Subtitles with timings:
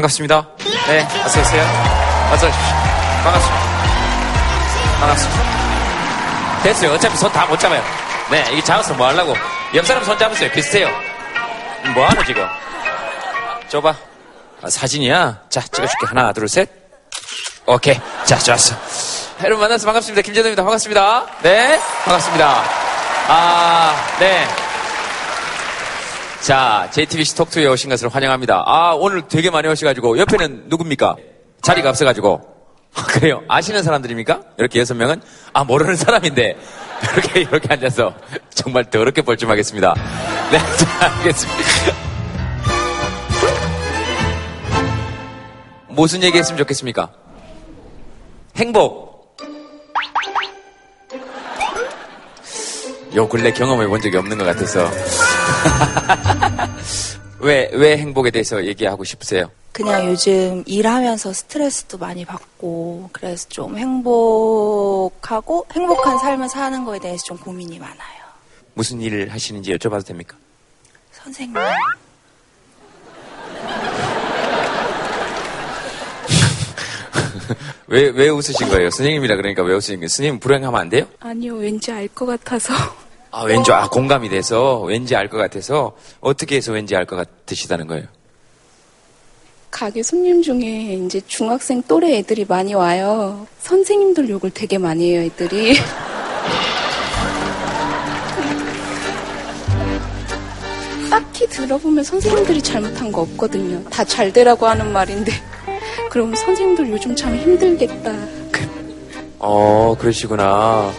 [0.00, 0.46] 반갑습니다.
[0.88, 1.62] 네, 어서 오세요.
[2.30, 2.74] 어서 오십시오.
[3.24, 3.66] 반갑습니다.
[5.00, 6.62] 반갑습니다.
[6.62, 6.92] 됐어요.
[6.92, 7.82] 어차피 손 다 못 잡아요.
[8.30, 9.34] 네, 이게 잡아서 뭐 하려고.
[9.74, 10.50] 옆 사람 손 잡으세요.
[10.50, 10.88] 비슷해요.
[11.94, 12.46] 뭐 하노, 지금?
[13.70, 13.94] 줘봐.
[14.62, 15.40] 아, 사진이야?
[15.48, 16.06] 자, 찍어줄게.
[16.08, 16.68] 하나, 둘, 셋.
[17.64, 17.98] 오케이.
[18.26, 18.76] 자, 좋았어.
[19.44, 20.20] 여러분 만나서 반갑습니다.
[20.20, 20.62] 김재동입니다.
[20.62, 21.24] 반갑습니다.
[21.40, 22.64] 네, 반갑습니다.
[23.28, 24.46] 아, 네.
[26.46, 28.62] 자, JTBC 톡투에 오신 것을 환영합니다.
[28.64, 31.16] 아, 오늘 되게 많이 오셔가지고, 옆에는 누굽니까?
[31.60, 32.40] 자리가 없어가지고.
[32.94, 33.42] 아, 그래요?
[33.48, 34.42] 아시는 사람들입니까?
[34.56, 35.20] 이렇게 여섯 명은?
[35.52, 36.56] 아, 모르는 사람인데.
[37.02, 38.14] 이렇게, 이렇게 앉아서
[38.54, 39.92] 정말 더럽게 볼좀 하겠습니다.
[40.52, 41.60] 네, 자, 알겠습니다.
[45.88, 47.10] 무슨 얘기 했으면 좋겠습니까?
[48.54, 49.36] 행복.
[53.16, 54.88] 요 근래 경험해 본 적이 없는 것 같아서.
[57.40, 59.50] 왜, 왜 행복에 대해서 얘기하고 싶으세요?
[59.72, 67.36] 그냥 요즘 일하면서 스트레스도 많이 받고 그래서 좀 행복하고 행복한 삶을 사는 거에 대해서 좀
[67.36, 67.96] 고민이 많아요.
[68.74, 70.36] 무슨 일을 하시는지 여쭤봐도 됩니까?
[71.12, 71.56] 선생님.
[77.88, 78.90] 왜, 왜 웃으신 거예요?
[78.90, 80.08] 선생님이라 그러니까 왜 웃으신 거예요?
[80.08, 81.06] 선생님 불행하면 안 돼요?
[81.20, 82.74] 아니요, 왠지 알 것 같아서.
[83.38, 87.86] 아, 왠지, 아, 공감이 돼서, 왠지 알 것 같아서, 어떻게 해서 왠지 알 것 같으시다는
[87.86, 88.04] 거예요?
[89.70, 93.46] 가게 손님 중에 이제 중학생 또래 애들이 많이 와요.
[93.58, 95.76] 선생님들 욕을 되게 많이 해요, 애들이.
[101.10, 103.82] 딱히 들어보면 선생님들이 잘못한 거 없거든요.
[103.90, 105.32] 다 잘 되라고 하는 말인데.
[106.10, 108.12] 그럼 선생님들 요즘 참 힘들겠다.
[109.38, 110.90] 어, 그러시구나.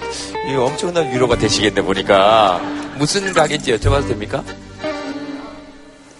[0.47, 2.59] 이거 엄청난 위로가 되시겠네, 보니까.
[2.97, 4.43] 무슨 가게인지 여쭤봐도 됩니까?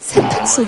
[0.02, 0.67] 세탁소요.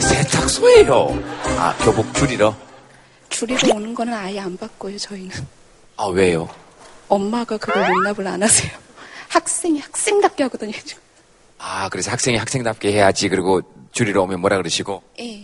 [0.00, 1.22] 세탁소예요.
[1.58, 2.54] 아, 교복 줄이러?
[3.30, 5.30] 줄이러 오는 거는 아예 안 바꿔요, 저희는.
[5.96, 6.48] 아, 왜요?
[7.08, 8.70] 엄마가 그걸 용납을 안 하세요.
[9.28, 10.72] 학생이 학생답게 하거든요.
[11.58, 13.28] 아, 그래서 학생이 학생답게 해야지.
[13.28, 13.60] 그리고
[13.92, 15.02] 줄이러 오면 뭐라 그러시고?
[15.20, 15.40] 예.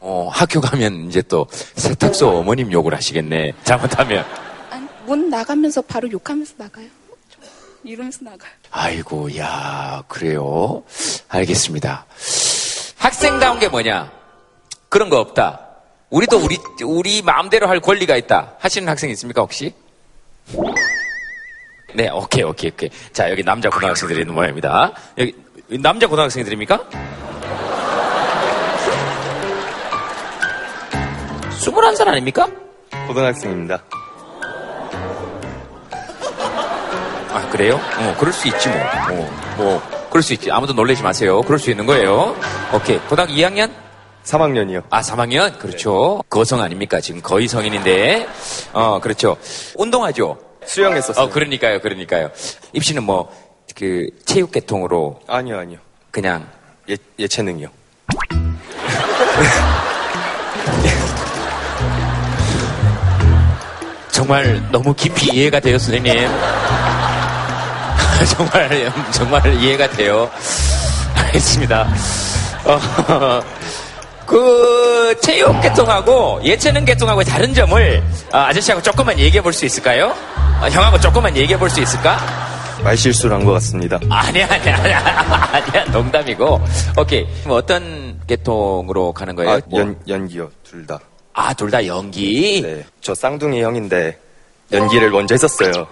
[0.00, 3.52] 어, 학교 가면 이제 또 세탁소 어머님 욕을 하시겠네.
[3.64, 4.24] 잘못하면.
[5.08, 6.86] 문 나가면서 바로 욕하면서 나가요.
[7.30, 7.42] 좀
[7.82, 8.52] 이러면서 나가요.
[8.70, 10.84] 아이고, 야, 그래요?
[11.28, 12.04] 알겠습니다.
[12.98, 14.12] 학생다운 게 뭐냐?
[14.90, 15.66] 그런 거 없다.
[16.10, 18.56] 우리도 우리, 우리 마음대로 할 권리가 있다.
[18.58, 19.74] 하시는 학생 있습니까, 혹시?
[21.94, 22.90] 네, 오케이, 오케이, 오케이.
[23.12, 24.92] 자, 여기 남자 고등학생들이 있는 모양입니다.
[25.16, 25.34] 여기,
[25.80, 26.86] 남자 고등학생들입니까?
[31.60, 32.46] 21살 아닙니까?
[33.06, 33.82] 고등학생입니다.
[37.30, 37.80] 아, 그래요?
[37.98, 38.78] 어, 그럴 수 있지, 뭐.
[38.80, 40.50] 어, 뭐, 그럴 수 있지.
[40.50, 41.42] 아무도 놀라지 마세요.
[41.42, 42.34] 그럴 수 있는 거예요.
[42.72, 42.98] 오케이.
[43.00, 43.70] 고등학교 2학년?
[44.24, 44.82] 3학년이요.
[44.90, 45.58] 아, 3학년?
[45.58, 46.22] 그렇죠.
[46.28, 47.00] 거성 아닙니까?
[47.00, 48.26] 지금 거의 성인인데.
[48.72, 49.36] 어, 그렇죠.
[49.76, 50.38] 운동하죠?
[50.66, 51.24] 수영했었어요.
[51.24, 52.30] 어, 그러니까요, 그러니까요.
[52.72, 53.30] 입시는 뭐,
[53.76, 55.78] 그, 체육계통으로 아니요, 아니요.
[56.10, 56.46] 그냥,
[56.90, 57.68] 예, 예체능이요.
[64.10, 66.12] 정말 너무 깊이 이해가 돼요, 선생님.
[68.36, 70.30] 정말, 정말 이해가 돼요.
[71.14, 71.88] 알겠습니다.
[72.64, 73.40] 어,
[74.26, 78.02] 그, 체육계통하고 예체능계통하고 다른 점을
[78.32, 80.14] 아, 아저씨하고 조금만 얘기해 볼 수 있을까요?
[80.60, 82.18] 아, 형하고 조금만 얘기해 볼 수 있을까?
[82.84, 83.98] 말실수를 한 것 같습니다.
[84.10, 84.98] 아니야, 아니야, 아니야,
[85.52, 86.60] 아니야, 농담이고.
[86.98, 87.26] 오케이.
[87.42, 89.50] 그럼 어떤 계통으로 가는 거예요?
[89.52, 89.80] 아, 뭐?
[89.80, 91.00] 연, 연기요, 둘 다.
[91.32, 92.60] 아, 둘 다 연기?
[92.62, 92.84] 네.
[93.00, 94.18] 저 쌍둥이 형인데,
[94.72, 95.86] 연기를 먼저 했었어요.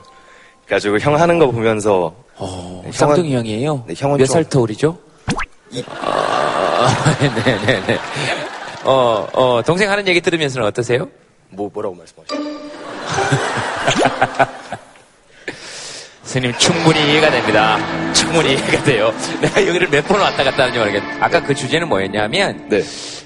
[0.66, 3.84] 그래가지고 형 하는 거 보면서, 어, 네, 형은- 쌍둥이 형이에요?
[3.86, 4.98] 네, 형은 몇 좀- 살 터울이죠?
[5.90, 7.98] 아, 네네네.
[8.84, 11.08] 어, 어, 동생 하는 얘기 들으면서는 어떠세요?
[11.50, 12.56] 뭐, 뭐라고 말씀하셨어요?
[16.24, 17.78] 스님 충분히 이해가 됩니다.
[18.12, 19.14] 충분히 이해가 돼요.
[19.40, 21.18] 내가 여기를 몇 번 왔다 갔다 하는지 모르겠는데.
[21.24, 22.82] 아까 그 주제는 뭐였냐면, 네.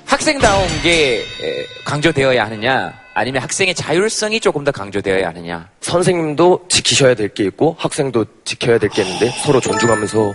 [0.07, 5.69] 학생다운 게 에, 강조되어야 하느냐, 아니면 학생의 자율성이 조금 더 강조되어야 하느냐.
[5.83, 10.33] 선생님도 지키셔야 될 게 있고 학생도 지켜야 될 게 있는데 서로 존중하면서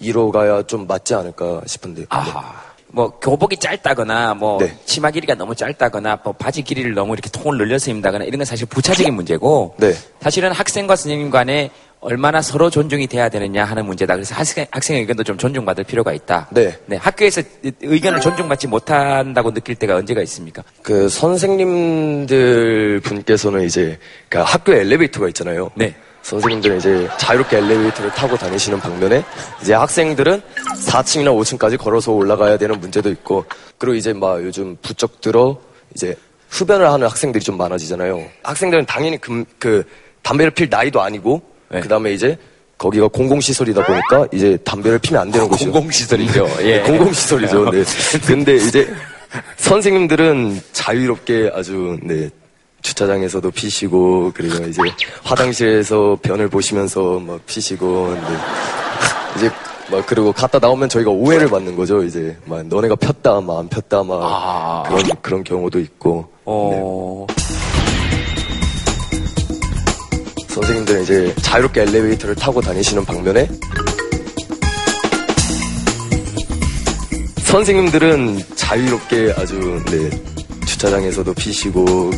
[0.00, 2.04] 이뤄가야 좀 맞지 않을까 싶은데.
[2.08, 2.66] 아하.
[2.88, 4.76] 뭐 교복이 짧다거나 뭐 네.
[4.86, 8.66] 치마 길이가 너무 짧다거나 뭐 바지 길이를 너무 이렇게 통을 늘려서 입는다거나 이런 건 사실
[8.66, 9.92] 부차적인 문제고 네.
[10.20, 11.70] 사실은 학생과 선생님 간에
[12.06, 14.14] 얼마나 서로 존중이 돼야 되느냐 하는 문제다.
[14.14, 16.46] 그래서 학생, 학생의 의견도 좀 존중받을 필요가 있다.
[16.52, 16.78] 네.
[16.96, 17.42] 학교에서
[17.82, 20.62] 의견을 존중받지 못한다고 느낄 때가 언제가 있습니까?
[20.82, 23.98] 그 선생님들 분께서는 이제
[24.28, 25.72] 그 학교 엘리베이터가 있잖아요.
[25.74, 25.96] 네.
[26.22, 29.24] 선생님들은 이제 자유롭게 엘리베이터를 타고 다니시는 방면에
[29.60, 30.40] 이제 학생들은
[30.86, 33.44] 4층이나 5층까지 걸어서 올라가야 되는 문제도 있고
[33.78, 35.60] 그리고 이제 막 요즘 부쩍 들어
[35.92, 36.14] 이제
[36.50, 38.24] 흡연을 하는 학생들이 좀 많아지잖아요.
[38.44, 39.82] 학생들은 당연히 금, 그
[40.22, 41.80] 담배를 필 나이도 아니고 네.
[41.80, 42.36] 그 다음에 이제
[42.78, 45.72] 거기가 공공시설이다 보니까 이제 담배를 피면 안 되는 곳이죠.
[45.72, 46.48] 공공시설이죠.
[46.60, 46.76] 예.
[46.78, 47.70] 네, 공공시설이죠.
[47.70, 47.82] 네.
[48.26, 48.92] 근데 이제
[49.56, 52.28] 선생님들은 자유롭게 아주 네
[52.82, 54.80] 주차장에서도 피시고 그리고 이제
[55.24, 58.36] 화장실에서 변을 보시면서 막 피시고 네.
[59.36, 59.50] 이제
[59.90, 62.02] 막 그리고 갔다 나오면 저희가 오해를 받는 거죠.
[62.04, 64.82] 이제 막 너네가 폈다, 막 안 폈다, 막 아.
[64.88, 66.28] 그런 그런 경우도 있고.
[66.46, 67.65] 네.
[70.56, 73.46] 어, 선생님들은 이제 자유롭게 엘리베이터를 타고 다니시는 방면에
[77.44, 80.10] 선생님들은 자유롭게 아주 네
[80.66, 82.10] 주차장에서도 피시고.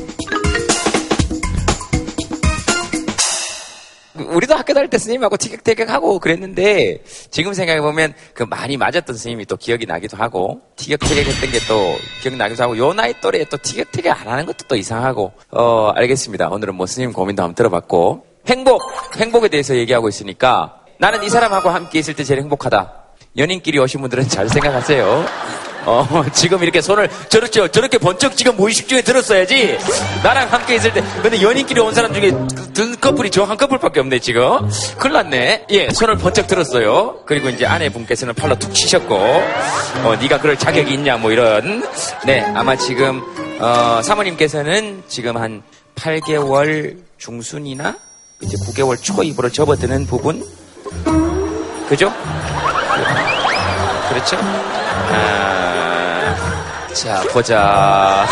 [4.31, 9.87] 우리도 학교 다닐 때 스님하고 티격태격하고 그랬는데 지금 생각해보면 그 많이 맞았던 스님이 또 기억이
[9.87, 14.67] 나기도 하고 티격태격했던 게 또 기억나기도 하고 요 나이 또래에 또 티격태격 안 하는 것도
[14.69, 15.33] 또 이상하고.
[15.51, 16.49] 어 알겠습니다.
[16.51, 18.83] 오늘은 뭐 스님 고민도 한번 들어봤고 행복
[19.17, 22.93] 행복에 대해서 얘기하고 있으니까 나는 이 사람하고 함께 있을 때 제일 행복하다.
[23.37, 25.27] 연인끼리 오신 분들은 잘 생각하세요.
[25.87, 29.79] 어, 지금 이렇게 손을 저렇게, 저렇게 번쩍 지금 무의식 중에 들었어야지.
[30.25, 31.03] 나랑 함께 있을 때.
[31.23, 32.33] 근데 연인끼리 온 사람 중에
[32.75, 34.69] 든 커플이 저 한 커플밖에 없네, 지금.
[34.99, 35.67] 큰일 났네.
[35.71, 37.21] 예, 손을 번쩍 들었어요.
[37.27, 41.87] 그리고 이제 아내분께서는 팔로 툭 치셨고, 어, 네가 그럴 자격이 있냐, 뭐 이런.
[42.27, 43.23] 네, 아마 지금,
[43.61, 45.63] 어, 사모님께서는 지금 한
[45.95, 47.97] 8개월 중순이나
[48.43, 50.45] 이제 9개월 초 입으로 접어드는 부분.
[51.89, 52.13] 그죠?
[54.09, 54.37] 그렇죠?
[55.11, 56.37] 아,
[56.95, 58.27] 자, 보자.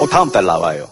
[0.00, 0.88] 어, 다음 달 나와요.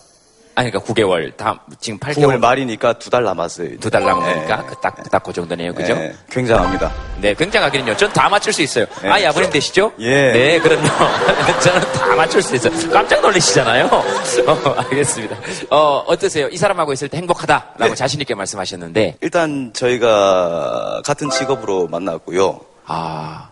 [0.57, 1.37] 아니, 그러니까 9개월.
[1.37, 2.39] 다음, 지금 9월 8개월.
[2.39, 3.79] 말이니까 두 달 남았어요.
[3.81, 4.63] 두 달 남으니까 네.
[4.69, 5.75] 그 딱, 딱 그 정도네요.
[5.75, 5.95] 그죠?
[5.95, 6.93] 네, 굉장합니다.
[7.21, 7.97] 네, 굉장하기는요.
[7.97, 8.87] 전 다 맞출 수 있어요.
[9.03, 9.09] 네.
[9.27, 9.93] 아, 아버님 되시죠?
[9.99, 10.33] 예.
[10.33, 10.87] 네, 그럼요.
[11.61, 12.91] 저는 다 맞출 수 있어요.
[12.93, 13.87] 깜짝 놀라시잖아요.
[14.47, 15.37] 어, 알겠습니다.
[15.71, 16.47] 어, 어떠세요?
[16.49, 17.95] 이 사람하고 있을 때 행복하다라고 네.
[17.95, 22.61] 자신있게 말씀하셨는데, 일단 저희가 같은 직업으로 만났고요.
[22.87, 23.49] 아,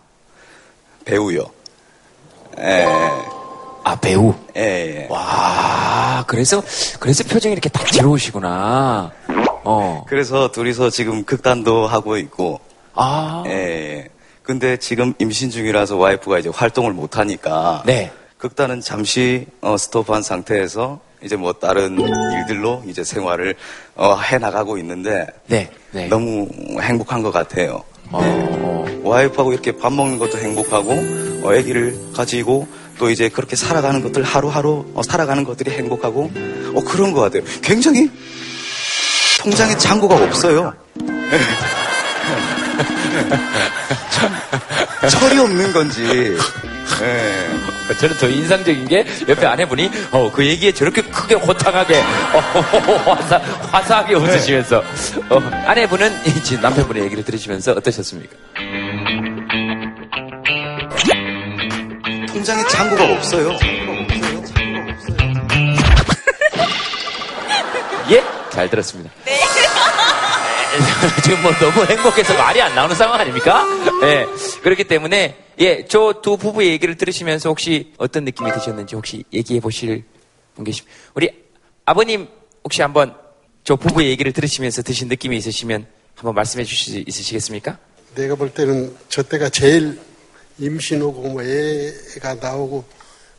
[1.03, 1.43] 배우요.
[2.59, 2.85] 예,
[3.83, 4.33] 아, 배우.
[4.55, 5.07] 예, 예.
[5.09, 6.63] 와, 그래서,
[6.99, 9.11] 그래서 표정이 이렇게 딱 지러우시구나.
[9.65, 10.05] 어.
[10.07, 12.59] 그래서 둘이서 지금 극단도 하고 있고,
[12.93, 13.43] 아.
[13.47, 14.09] 예, 예.
[14.41, 18.11] 근데 지금 임신 중이라서 와이프가 이제 활동을 못 하니까, 네.
[18.37, 23.55] 극단은 잠시 어, 스톱한 상태에서 이제 뭐 다른 일들로 이제 생활을
[23.95, 25.69] 어, 해 나가고 있는데 네.
[25.91, 26.07] 네.
[26.07, 26.49] 너무
[26.81, 27.83] 행복한 것 같아요.
[28.11, 28.85] 어.
[29.01, 30.91] 와이프하고 이렇게 밥 먹는 것도 행복하고
[31.43, 32.67] 어, 아기를 가지고
[33.03, 36.31] 또 이제 그렇게 살아가는 것들 하루하루 어, 살아가는 것들이 행복하고
[36.73, 37.43] 어, 그런 것 같아요.
[37.61, 38.09] 굉장히
[39.41, 40.73] 통장에 잔고가 없어요.
[44.09, 44.31] 참
[45.09, 46.37] 철이 없는 건지.
[47.01, 47.93] 예.
[47.99, 52.39] 저는 더 인상적인 게 옆에 아내분이 어, 그 얘기에 저렇게 크게 호탕하게 어,
[53.11, 54.81] 화사, 화사하게 웃으시면서
[55.29, 56.09] 어, 아내분은
[56.61, 58.37] 남편분의 얘기를 들으시면서 어떠셨습니까?
[62.43, 63.51] 통장에 잔고가 없어요.
[68.11, 68.21] 예?
[68.51, 69.09] 잘 들었습니다.
[69.23, 69.39] 네.
[71.23, 73.65] 지금 뭐 너무 행복해서 말이 안 나오는 상황 아닙니까?
[74.03, 74.25] 예.
[74.61, 80.03] 그렇기 때문에 예, 저 두 부부의 얘기를 들으시면서 혹시 어떤 느낌이 드셨는지 혹시 얘기해 보실
[80.55, 80.93] 분 계십니까?
[81.13, 81.29] 우리
[81.85, 82.27] 아버님
[82.65, 83.15] 혹시 한번
[83.63, 85.85] 저 부부의 얘기를 들으시면서 드신 느낌이 있으시면
[86.15, 87.77] 한번 말씀해 주실 수 있으시겠습니까?
[88.15, 89.97] 내가 볼 때는 저 때가 제일
[90.59, 92.83] 임신 오고 뭐 애가 나오고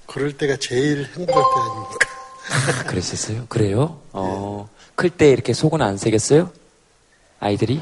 [0.07, 2.09] 그럴 때가 제일 행복할 때 아닙니까?
[2.51, 3.47] 아, 그랬었어요?
[3.49, 4.01] 그래요?
[4.13, 6.51] 어, 클때 이렇게 속은 안 새겼어요?
[7.41, 7.81] 아이들이?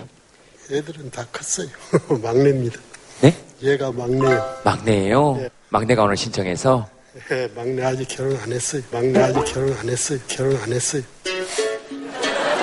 [0.70, 1.68] 애들은 다 컸어요.
[2.22, 2.78] 막내입니다.
[3.20, 3.36] 네?
[3.62, 4.56] 얘가 막내요.
[4.64, 5.36] 막내예요?
[5.36, 5.48] 네.
[5.68, 6.88] 막내가 오늘 신청해서?
[7.30, 8.82] 예, 막내 아직 결혼 안 했어요.
[8.90, 10.18] 막내 아직 결혼 안 했어요.
[10.28, 11.02] 결혼 안 했어요.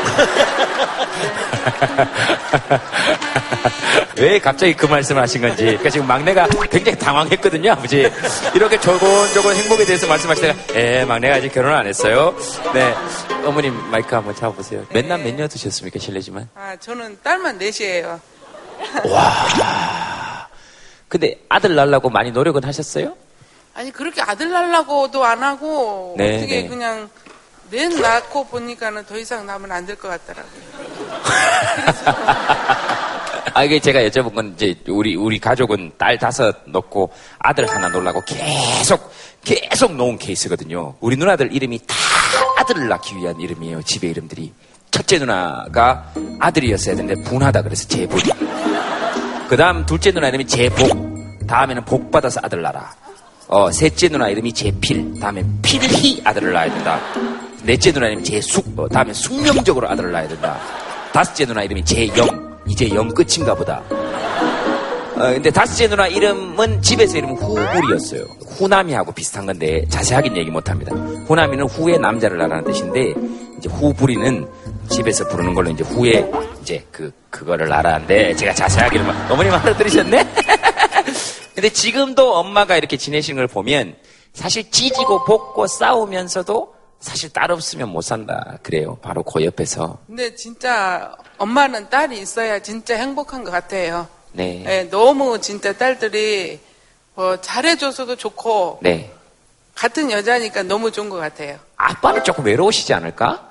[4.17, 5.63] 왜 갑자기 그 말씀을 하신 건지.
[5.63, 8.09] 그러니까 지금 막내가 굉장히 당황했거든요, 아버지.
[8.53, 12.35] 이렇게 조곤조곤 행복에 대해서 말씀하시다가, 에, 막내가 아직 결혼 안 했어요.
[12.73, 12.93] 네.
[13.45, 14.85] 어머님, 마이크 한번 잡아보세요.
[14.91, 16.49] 맨날 몇년 드셨습니까, 실례지만?
[16.55, 18.19] 아, 저는 딸만 넷이에요.
[21.07, 23.15] 근데 아들 낳으려고 많이 노력은 하셨어요?
[23.73, 26.67] 아니, 그렇게 아들 낳으려고도 안 하고, 네, 어떻게 네.
[26.67, 27.09] 그냥,
[27.71, 30.61] 넷 낳고 보니까는 더 이상 낳으면 안 될 것 같더라고요.
[33.53, 38.21] 아, 이게 제가 여쭤본 건 이제 우리, 우리 가족은 딸 다섯 넣고 아들 하나 놓으려고
[38.25, 39.11] 계속,
[39.43, 40.95] 계속 놓은 케이스거든요.
[40.99, 41.95] 우리 누나들 이름이 다
[42.59, 43.81] 아들을 낳기 위한 이름이에요.
[43.83, 44.53] 집에 이름들이.
[44.91, 48.19] 첫째 누나가 아들이었어야 되는데 분하다 그래서 재분.
[49.49, 50.87] 그 다음 둘째 누나 이름이 재복.
[51.47, 52.93] 다음에는 복 받아서 아들 낳아라.
[53.47, 55.19] 어, 셋째 누나 이름이 재필.
[55.19, 56.99] 다음에 필히 아들을 낳아야 된다.
[57.69, 58.65] 넷째 누나 이름이 재숙.
[58.79, 60.59] 어, 다음에 숙명적으로 아들을 낳아야 된다.
[61.13, 62.57] 다섯째 누나 이름이 재영.
[62.67, 63.83] 이제 영 끝인가 보다.
[65.15, 68.25] 어, 근데 다섯째 누나 이름은 집에서 이름은 후불이었어요.
[68.57, 70.95] 후남이하고 비슷한 건데 자세하긴 얘기 못 합니다.
[71.27, 73.13] 후남이는 후의 남자를 낳라는 뜻인데
[73.59, 74.47] 이제 후불이는
[74.89, 76.27] 집에서 부르는 걸로 이제 후에
[76.63, 80.27] 이제 그 그거를 낳라는데 제가 자세하게는 막- 어머님 알아들으셨네?
[81.53, 83.93] 근데 지금도 엄마가 이렇게 지내시는 걸 보면
[84.33, 88.97] 사실 찢고 볶고 싸우면서도 사실 딸 없으면 못 산다 그래요.
[89.01, 94.07] 바로 그 옆에서 근데 진짜 엄마는 딸이 있어야 진짜 행복한 것 같아요.
[94.33, 94.63] 네.
[94.67, 96.59] 예, 너무 진짜 딸들이
[97.15, 99.13] 뭐 잘해줘서도 좋고 네.
[99.75, 101.57] 같은 여자니까 너무 좋은 것 같아요.
[101.77, 103.47] 아빠는 조금 외로우시지 않을까?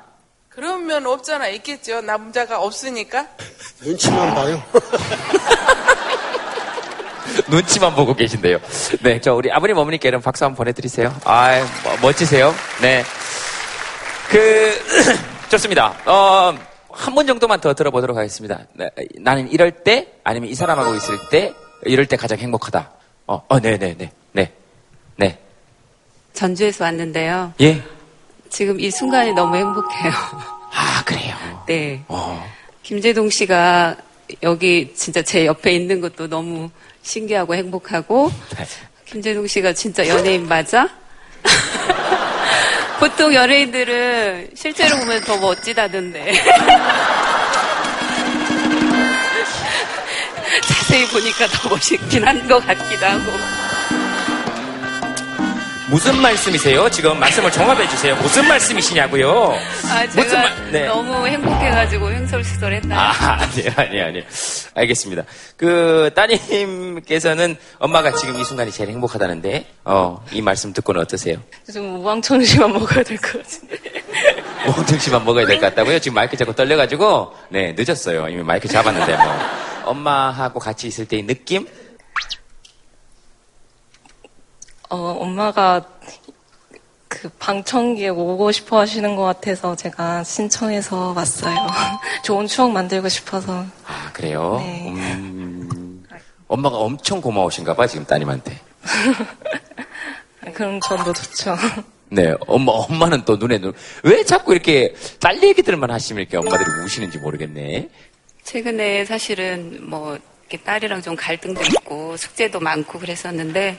[0.50, 2.00] 그러면 없잖아 있겠죠.
[2.02, 3.28] 남자가 없으니까.
[3.80, 4.62] 눈치만 봐요.
[7.48, 8.58] 눈치만 보고 계신데요.
[9.02, 11.14] 네, 저 우리 아버님 어머니께 이런 박수 한번 보내드리세요.
[11.24, 11.64] 아,
[12.02, 12.54] 멋지세요.
[12.82, 13.04] 네,
[14.30, 14.72] 그
[15.50, 15.94] 좋습니다.
[16.06, 16.54] 어,
[16.90, 18.60] 한 번 정도만 더 들어보도록 하겠습니다.
[18.74, 18.90] 네,
[19.20, 21.52] 나는 이럴 때 아니면 이 사람하고 있을 때
[21.84, 22.90] 이럴 때 가장 행복하다.
[23.28, 24.52] 어, 어, 네, 네, 네, 네,
[25.16, 25.38] 네,
[26.32, 27.52] 전주에서 왔는데요.
[27.60, 27.82] 예.
[28.50, 30.10] 지금 이 순간이 너무 행복해요.
[30.72, 31.36] 아, 그래요.
[31.66, 32.02] 네.
[32.08, 32.42] 어,
[32.82, 33.96] 김재동 씨가
[34.42, 36.70] 여기 진짜 제 옆에 있는 것도 너무
[37.12, 38.66] 신기하고 행복하고 네.
[39.06, 40.86] 김재동 씨가 진짜 연예인 맞아?
[43.00, 46.32] 보통 연예인들은 실제로 보면 더 멋지다던데.
[50.68, 53.32] 자세히 보니까 더 멋있긴 한 것 같기도 하고.
[55.90, 56.90] 무슨 말씀이세요?
[56.90, 58.14] 지금 말씀을 종합해 주세요.
[58.16, 59.54] 무슨 말씀이시냐고요?
[59.90, 60.86] 아, 제가 말- 네.
[60.86, 62.98] 너무 행복해가지고 횡설수설했나요?
[63.00, 64.22] 아, 아니요, 아니요, 아니요.
[64.74, 65.22] 알겠습니다.
[65.56, 71.38] 그, 따님께서는 엄마가 지금 이 순간이 제일 행복하다는데, 어, 이 말씀 듣고는 어떠세요?
[71.72, 73.76] 좀 우왕청심만 먹어야 될 것 같은데.
[74.66, 76.00] 몽등씨만 먹어야 될 것 같다고요?
[76.00, 78.28] 지금 마이크 잡고 떨려가지고, 네, 늦었어요.
[78.28, 79.38] 이미 마이크 잡았는데, 뭐.
[79.84, 81.66] 엄마하고 같이 있을 때의 느낌?
[84.90, 85.84] 어, 엄마가
[87.08, 91.56] 그 방청기에 오고 싶어 하시는 것 같아서 제가 신청해서 왔어요.
[92.24, 93.64] 좋은 추억 만들고 싶어서.
[93.86, 94.56] 아, 그래요?
[94.58, 94.92] 네.
[95.14, 96.04] 음,
[96.46, 98.58] 엄마가 엄청 고마우신가 봐, 지금 따님한테.
[100.54, 101.56] 그럼 전도 좋죠.
[102.10, 107.18] 네, 엄마, 엄마는 또 눈에 눈, 왜 자꾸 이렇게 딸 얘기들만 하시면 이렇게 엄마들이 우시는지
[107.18, 107.90] 모르겠네.
[108.44, 110.18] 최근에 사실은 뭐
[110.48, 113.78] 이렇게 딸이랑 좀 갈등도 있고 숙제도 많고 그랬었는데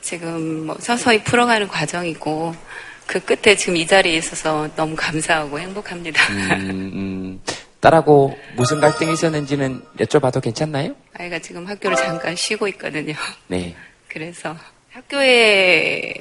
[0.00, 2.54] 지금 뭐 서서히 풀어가는 과정이고
[3.06, 6.22] 그 끝에 지금 이 자리에 있어서 너무 감사하고 행복합니다.
[6.32, 7.42] 음, 음,
[7.80, 10.94] 딸하고 무슨 갈등이 있었는지는 여쭤봐도 괜찮나요?
[11.14, 13.14] 아이가 지금 학교를 잠깐 쉬고 있거든요.
[13.46, 13.74] 네.
[14.08, 14.56] 그래서
[14.90, 16.14] 학교에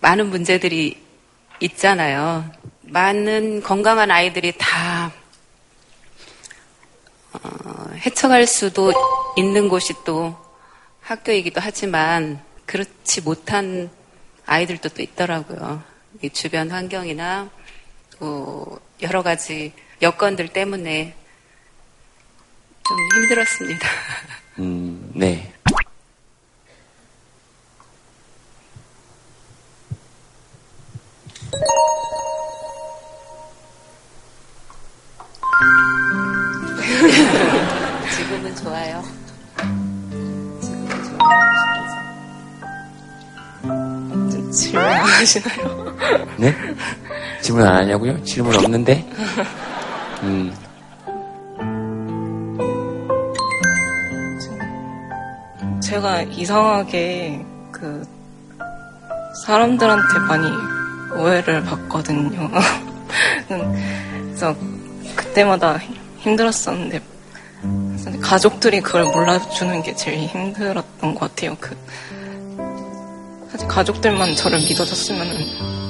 [0.00, 0.98] 많은 문제들이
[1.60, 2.50] 있잖아요.
[2.82, 5.12] 많은 건강한 아이들이 다
[7.32, 8.92] 어, 헤쳐갈 수도
[9.36, 10.36] 있는 곳이 또
[11.02, 13.90] 학교이기도 하지만 그렇지 못한
[14.46, 15.82] 아이들도 또 있더라고요.
[16.22, 17.50] 이 주변 환경이나
[18.10, 21.16] 또 여러 가지 여건들 때문에
[22.86, 23.88] 좀 힘들었습니다.
[24.60, 25.52] 음, 네.
[38.14, 39.02] 지금은 좋아요.
[44.50, 45.96] 질문 안 하시나요?
[46.36, 46.54] 네?
[47.40, 48.22] 질문 안 하냐고요?
[48.24, 49.06] 질문 없는데?
[50.22, 50.54] 음,
[55.82, 58.06] 제가 이상하게 그
[59.44, 60.48] 사람들한테 많이
[61.16, 62.50] 오해를 받거든요.
[63.48, 64.54] 그래서
[65.16, 65.78] 그때마다
[66.18, 67.00] 힘들었었는데
[68.20, 71.56] 가족들이 그걸 몰라주는 게 제일 힘들었던 것 같아요.
[71.60, 71.76] 그
[73.68, 75.80] 가족들만 저를 믿어줬으면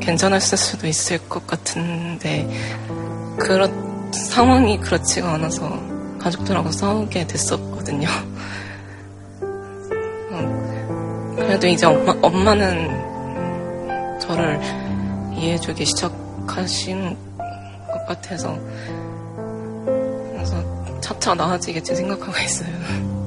[0.00, 2.48] 괜찮았을 수도 있을 것 같은데
[3.38, 3.68] 그렇
[4.12, 5.78] 상황이 그렇지가 않아서
[6.18, 8.08] 가족들하고 싸우게 됐었거든요.
[9.42, 14.60] 음, 그래도 이제 엄마, 엄마는 저를
[15.34, 17.16] 이해해주기 시작하신
[17.86, 18.58] 것 같아서
[20.34, 23.19] 그래서 차, 차차 나아지겠지 생각하고 있어요.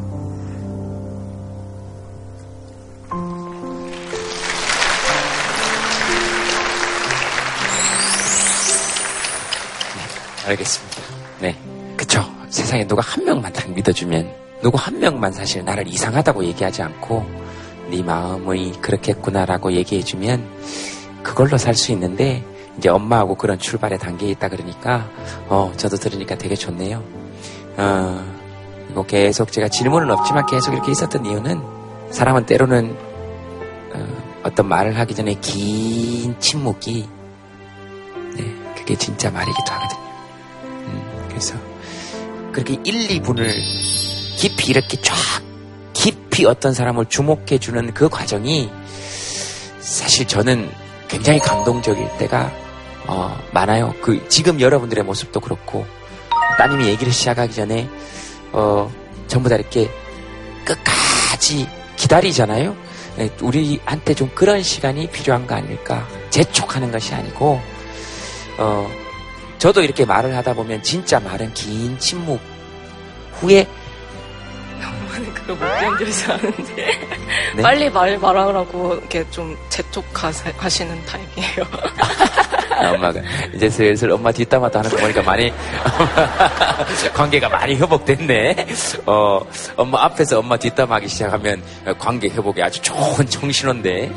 [10.47, 11.01] 알겠습니다.
[11.39, 11.55] 네.
[11.97, 12.23] 그쵸.
[12.49, 14.31] 세상에 누가 한 명만 딱 믿어주면,
[14.61, 17.25] 누구 한 명만 사실 나를 이상하다고 얘기하지 않고,
[17.89, 20.47] 네 마음이 그렇겠구나라고 얘기해주면,
[21.23, 22.43] 그걸로 살 수 있는데,
[22.77, 25.09] 이제 엄마하고 그런 출발의 단계에 있다 그러니까,
[25.47, 27.03] 어, 저도 들으니까 되게 좋네요.
[27.77, 28.23] 어,
[28.91, 31.61] 이거 계속 제가 질문은 없지만 계속 이렇게 있었던 이유는,
[32.11, 32.95] 사람은 때로는,
[33.95, 37.07] 어, 어떤 말을 하기 전에 긴 침묵이,
[38.35, 40.02] 네, 그게 진짜 말이기도 하거든요.
[41.33, 41.55] 음, 그래서
[42.51, 43.61] 그렇게 1, 2분을
[44.35, 45.15] 깊이 이렇게 쫙
[45.93, 48.69] 깊이 어떤 사람을 주목해 주는 그 과정이
[49.79, 50.69] 사실 저는
[51.07, 52.51] 굉장히 감동적일 때가
[53.07, 53.93] 어, 많아요.
[54.01, 55.85] 그 지금 여러분들의 모습도 그렇고
[56.57, 57.89] 따님이 얘기를 시작하기 전에
[58.51, 58.91] 어,
[59.27, 59.89] 전부 다 이렇게
[60.65, 62.75] 끝까지 기다리잖아요.
[63.17, 66.07] 네, 우리한테 좀 그런 시간이 필요한 거 아닐까?
[66.29, 67.61] 재촉하는 것이 아니고
[68.57, 68.89] 어,
[69.63, 72.37] 저도 이렇게 말을 하다 보면 진짜 말은 긴 침묵
[73.39, 73.65] 후에
[74.75, 76.99] 엄마는 그거 못 견디지 않은데
[77.55, 77.63] 네?
[77.63, 81.65] 빨리 말 말하라고 이렇게 좀 재촉하시는 타입이에요.
[82.93, 83.21] 엄마가
[83.53, 85.49] 이제 슬슬 엄마 뒷담화도 하는 거 보니까 많이
[87.15, 88.67] 관계가 많이 회복됐네.
[89.05, 89.39] 어,
[89.77, 91.63] 엄마 앞에서 엄마 뒷담화하기 시작하면
[91.97, 94.11] 관계 회복에 아주 좋은 정신원데.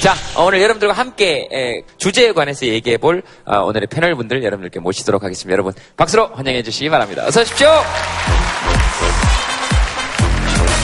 [0.00, 5.22] 자, 오늘 여러분들과 함께 에, 주제에 관해서 얘기해 볼 어, 오늘의 패널 분들 여러분들께 모시도록
[5.22, 5.52] 하겠습니다.
[5.52, 7.26] 여러분 박수로 환영해 주시기 바랍니다.
[7.26, 7.68] 어서 오십시오.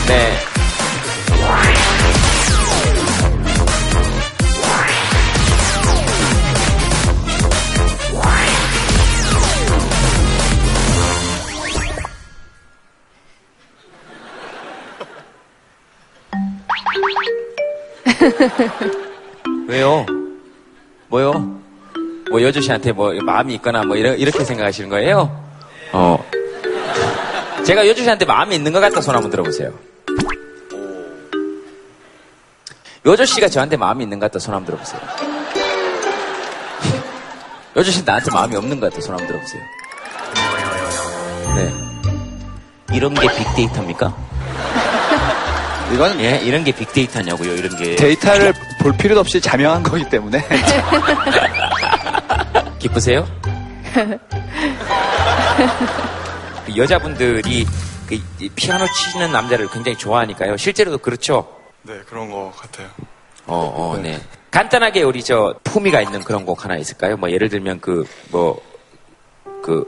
[0.06, 0.36] 네.
[19.68, 20.06] 왜요?
[21.08, 21.32] 뭐요?
[22.30, 25.44] 뭐 여주 씨한테 뭐 마음이 있거나 뭐 이러, 이렇게 생각하시는 거예요?
[25.92, 26.24] 어.
[27.64, 29.72] 제가 여주 씨한테 마음이 있는 것 같다 손 한번 들어보세요.
[33.04, 35.00] 여주 씨가 저한테 마음이 있는 것 같다 손 한번 들어보세요.
[37.76, 39.62] 여주 씨 나한테 마음이 없는 것 같다 손 한번 들어보세요.
[41.56, 42.96] 네.
[42.96, 44.16] 이런 게 빅데이터입니까?
[45.92, 47.96] 이건 예, 이런 게 빅데이터냐고요, 이런 게.
[47.96, 50.42] 데이터를 볼 필요도 없이 자명한 거기 때문에
[52.78, 53.26] 기쁘세요?
[56.66, 57.66] 그 여자분들이
[58.08, 58.18] 그
[58.54, 60.56] 피아노 치는 남자를 굉장히 좋아하니까요.
[60.56, 61.48] 실제로도 그렇죠.
[61.82, 62.88] 네, 그런 것 같아요.
[63.46, 64.20] 어, 어, 네.
[64.50, 67.16] 간단하게 우리 저 품위가 있는 그런 곡 하나 있을까요?
[67.16, 68.60] 뭐 예를 들면 그 뭐
[69.62, 69.84] 그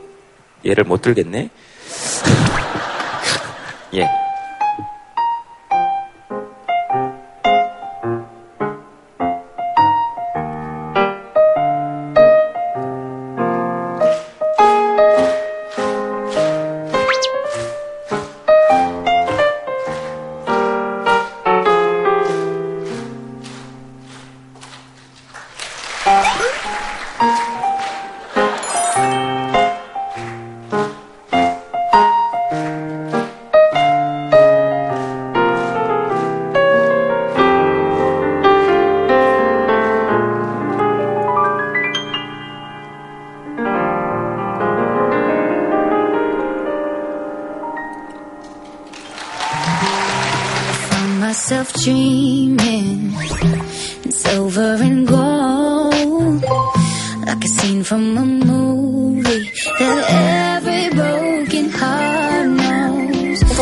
[0.65, 1.51] 예를 못 들겠네.
[3.95, 4.09] 예.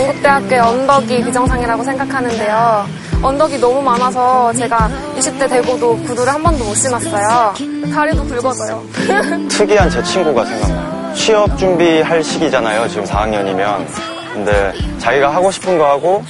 [0.07, 2.87] 동국대학교의 언덕이 비정상이라고 생각하는데요.
[3.23, 7.55] 언덕이 너무 많아서 제가 20대 되고도 구두를 한 번도 못 신었어요.
[7.93, 8.83] 다리도 굵어져요.
[9.49, 11.15] 특이한 제 친구가 생각나요.
[11.15, 12.89] 취업 준비할 시기잖아요.
[12.89, 13.87] 지금 4학년이면.
[14.33, 16.23] 근데 자기가 하고 싶은 거 하고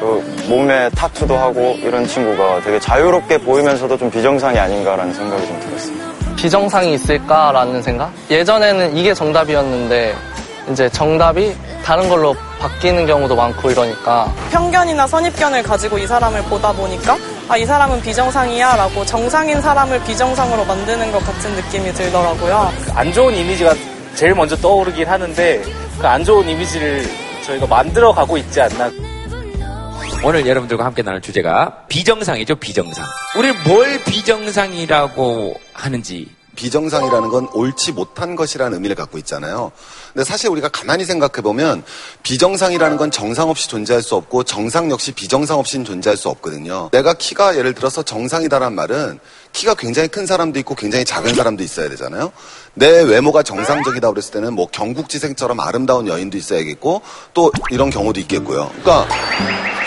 [0.00, 5.94] 그 몸에 타투도 하고 이런 친구가 되게 자유롭게 보이면서도 좀 비정상이 아닌가라는 생각이 좀 들었어요.
[6.36, 8.10] 비정상이 있을까라는 생각?
[8.30, 10.14] 예전에는 이게 정답이었는데
[10.70, 17.16] 이제 정답이 다른 걸로 바뀌는 경우도 많고 이러니까 편견이나 선입견을 가지고 이 사람을 보다 보니까
[17.48, 22.72] 아, 이 사람은 비정상이야 라고 정상인 사람을 비정상으로 만드는 것 같은 느낌이 들더라고요.
[22.94, 23.74] 안 좋은 이미지가
[24.14, 25.62] 제일 먼저 떠오르긴 하는데
[26.00, 27.04] 그 안 좋은 이미지를
[27.44, 28.90] 저희가 만들어 가고 있지 않나.
[30.24, 33.04] 오늘 여러분들과 함께 나눌 주제가 비정상이죠, 비정상.
[33.36, 36.33] 우리를 뭘 비정상이라고 하는지.
[36.54, 39.72] 비정상이라는 건 옳지 못한 것이라는 의미를 갖고 있잖아요.
[40.12, 41.82] 근데 사실 우리가 가만히 생각해 보면
[42.22, 46.90] 비정상이라는 건 정상 없이 존재할 수 없고 정상 역시 비정상 없이는 존재할 수 없거든요.
[46.92, 49.18] 내가 키가 예를 들어서 정상이다란 말은
[49.52, 52.32] 키가 굉장히 큰 사람도 있고 굉장히 작은 사람도 있어야 되잖아요.
[52.74, 58.70] 내 외모가 정상적이다 그랬을 때는 뭐 경국지생처럼 아름다운 여인도 있어야겠고 또 이런 경우도 있겠고요.
[58.82, 59.08] 그러니까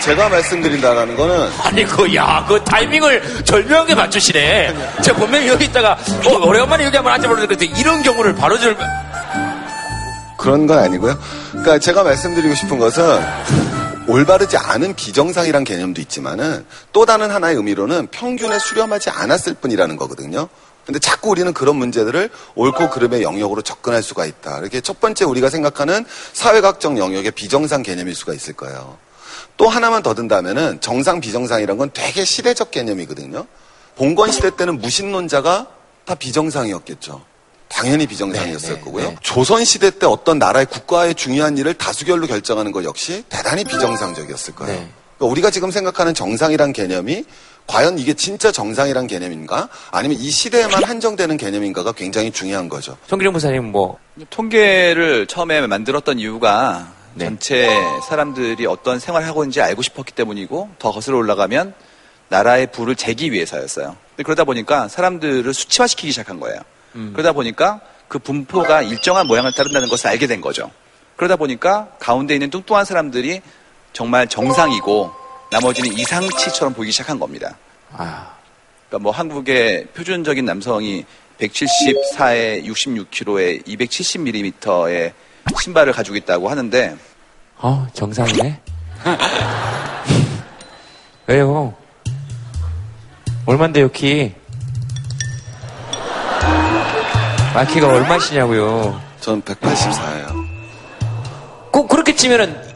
[0.00, 4.74] 제가 말씀드린다라는 거는 아니, 그, 야, 그 타이밍을 절묘하게 맞추시네.
[5.02, 8.76] 제가 분명히 여기 있다가, 어, 오래간만에 여기 한번 앉아보려고 했는데, 이런 경우를 바로 절,
[10.38, 11.18] 그런 건 아니고요.
[11.50, 13.20] 그러니까 제가 말씀드리고 싶은 것은
[14.06, 20.48] 올바르지 않은 비정상이란 개념도 있지만은 또 다른 하나의 의미로는 평균에 수렴하지 않았을 뿐이라는 거거든요.
[20.88, 24.60] 근데 자꾸 우리는 그런 문제들을 옳고 그름의 영역으로 접근할 수가 있다.
[24.60, 28.96] 이렇게 첫 번째 우리가 생각하는 사회학적 영역의 비정상 개념일 수가 있을 거예요.
[29.58, 33.46] 또 하나만 더 든다면은 정상 비정상이란 건 되게 시대적 개념이거든요.
[33.96, 35.66] 봉건 시대 때는 무신론자가
[36.06, 37.22] 다 비정상이었겠죠.
[37.68, 39.14] 당연히 비정상이었을 거고요.
[39.20, 44.88] 조선 시대 때 어떤 나라의 국가의 중요한 일을 다수결로 결정하는 것 역시 대단히 비정상적이었을 거예요.
[45.18, 47.24] 그러니까 우리가 지금 생각하는 정상이란 개념이
[47.66, 49.68] 과연 이게 진짜 정상이란 개념인가?
[49.90, 52.96] 아니면 이 시대에만 한정되는 개념인가가 굉장히 중요한 거죠.
[53.06, 53.98] 성기령 부사님 뭐
[54.30, 57.26] 통계를 처음에 만들었던 이유가 네.
[57.26, 57.68] 전체
[58.08, 61.74] 사람들이 어떤 생활을 하고 있는지 알고 싶었기 때문이고 더 거슬러 올라가면
[62.28, 63.96] 나라의 부를 재기 위해서였어요.
[64.10, 66.60] 근데 그러다 보니까 사람들을 수치화시키기 시작한 거예요.
[66.94, 67.10] 음.
[67.12, 70.70] 그러다 보니까 그 분포가 일정한 모양을 따른다는 것을 알게 된 거죠.
[71.16, 73.42] 그러다 보니까 가운데 있는 뚱뚱한 사람들이
[73.98, 75.10] 정말 정상이고
[75.50, 77.58] 나머지는 이상치처럼 보이기 시작한 겁니다.
[77.90, 78.30] 아.
[78.88, 81.04] 그러니까 뭐 한국의 표준적인 남성이
[81.40, 85.12] 174에 66kg에 270mm의
[85.60, 86.96] 신발을 가지고 있다고 하는데
[87.56, 88.60] 어, 정상이네.
[91.26, 91.74] 왜요?
[93.46, 94.32] 얼만데요, 키?
[97.52, 99.02] 마키가 얼마시냐고요?
[99.20, 100.28] 전 184예요.
[101.72, 102.67] 꼭 그렇게 치면은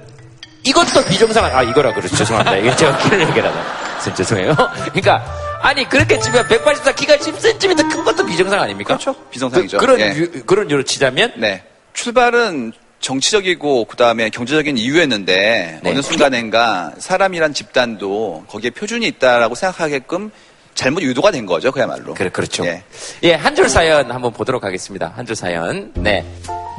[0.64, 2.14] 이것도 비정상, 아, 이거라 그러죠.
[2.16, 2.56] 죄송합니다.
[2.58, 4.14] 이게 제가 키를 얘기하다.
[4.14, 4.54] 죄송해요.
[4.92, 5.24] 그러니까,
[5.60, 8.96] 아니, 그렇게 치면 184 키가 10cm 큰 것도 비정상 아닙니까?
[8.96, 9.14] 그렇죠.
[9.30, 9.78] 비정상이죠.
[9.78, 10.12] 그, 런 예.
[10.46, 11.32] 그런 유로 치자면?
[11.36, 11.62] 네.
[11.94, 15.90] 출발은 정치적이고 그다음에 경제적인 이유였는데 네.
[15.90, 20.30] 어느 순간엔가 사람이란 집단도 거기에 표준이 있다라고 생각하게끔
[20.74, 22.14] 잘못 유도가 된 거죠 그야말로.
[22.14, 22.64] 그래, 그렇죠.
[22.64, 22.82] 예.
[23.24, 25.12] 예, 한 줄 사연 한번 보도록 하겠습니다.
[25.16, 25.92] 한 줄 사연.
[25.94, 26.24] 네.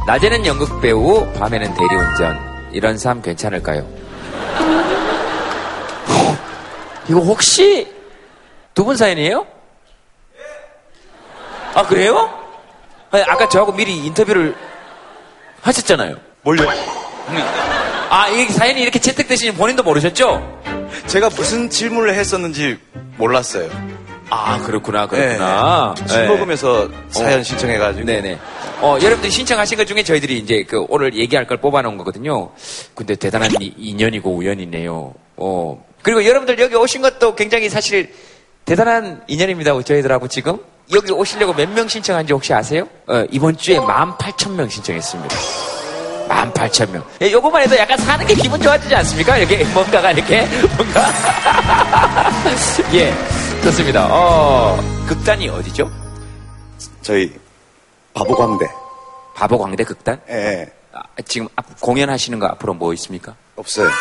[0.08, 2.53] 낮에는 연극 배우, 밤에는 대리운전.
[2.74, 3.88] 이런 삶 괜찮을까요?
[7.10, 7.92] 이거 혹시
[8.74, 9.46] 두 분 사연이에요?
[11.76, 12.30] 아, 그래요?
[13.12, 14.56] 아니, 아까 저하고 미리 인터뷰를
[15.62, 16.16] 하셨잖아요.
[16.42, 16.68] 뭘요?
[18.10, 20.62] 아, 이 사연이 이렇게 채택되시니 본인도 모르셨죠?
[21.08, 22.80] 제가 무슨 질문을 했었는지
[23.18, 23.70] 몰랐어요.
[24.30, 25.94] 아, 그렇구나, 그렇구나.
[25.98, 26.08] 네.
[26.08, 26.28] 술 네.
[26.28, 28.06] 먹으면서 사연 신청해가지고.
[28.06, 28.40] 네네.
[28.84, 32.50] 어, 여러분들이 신청하신 것 중에 저희들이 이제 그 오늘 얘기할 걸 뽑아놓은 거거든요.
[32.94, 35.14] 근데 대단한 이- 인연이고 우연이네요.
[35.38, 35.86] 어.
[36.02, 38.14] 그리고 여러분들 여기 오신 것도 굉장히 사실
[38.66, 39.82] 대단한 인연입니다.
[39.82, 40.58] 저희들하고 지금.
[40.94, 42.86] 여기 오시려고 몇 명 신청한지 혹시 아세요?
[43.08, 45.36] 어, 이번 주에 18,000명 신청했습니다.
[46.28, 47.04] 18,000명.
[47.22, 49.38] 예, 요거만 해도 약간 사는 게 기분 좋아지지 않습니까?
[49.38, 51.10] 이렇게 뭔가가 이렇게 뭔가.
[52.94, 53.14] 예,
[53.64, 54.08] 좋습니다.
[54.12, 55.90] 어, 극단이 어디죠?
[57.02, 57.32] 저희
[58.14, 58.68] 바보광대.
[59.36, 60.22] 바보광대 극단?
[60.30, 60.72] 예.
[60.92, 63.36] 아, 지금 앞- 공연하시는 거 앞으로 뭐 있습니까?
[63.56, 63.90] 없어요.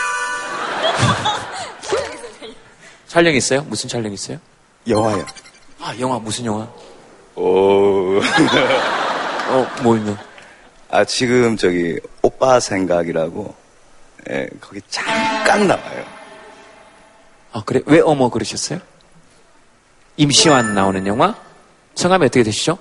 [3.09, 3.63] 촬영 있어요?
[3.63, 4.39] 무슨 촬영 있어요?
[4.89, 5.25] 영화요.
[5.81, 6.67] 아, 영화 무슨 영화?
[7.35, 8.19] 오.
[9.49, 10.17] 어, 뭐요?
[10.91, 13.55] 아, 지금 저기, 오빠 생각이라고,
[14.31, 16.05] 예, 거기 잠깐 나와요.
[17.53, 17.81] 아, 그래?
[17.87, 18.79] 왜 어머 그러셨어요?
[20.17, 21.35] 임시완 나오는 영화?
[21.95, 22.79] 성함이 어떻게 되시죠?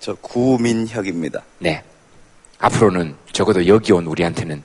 [0.00, 1.42] 저 구민혁입니다.
[1.58, 1.82] 네.
[2.58, 4.62] 앞으로는 적어도 여기 온 우리한테는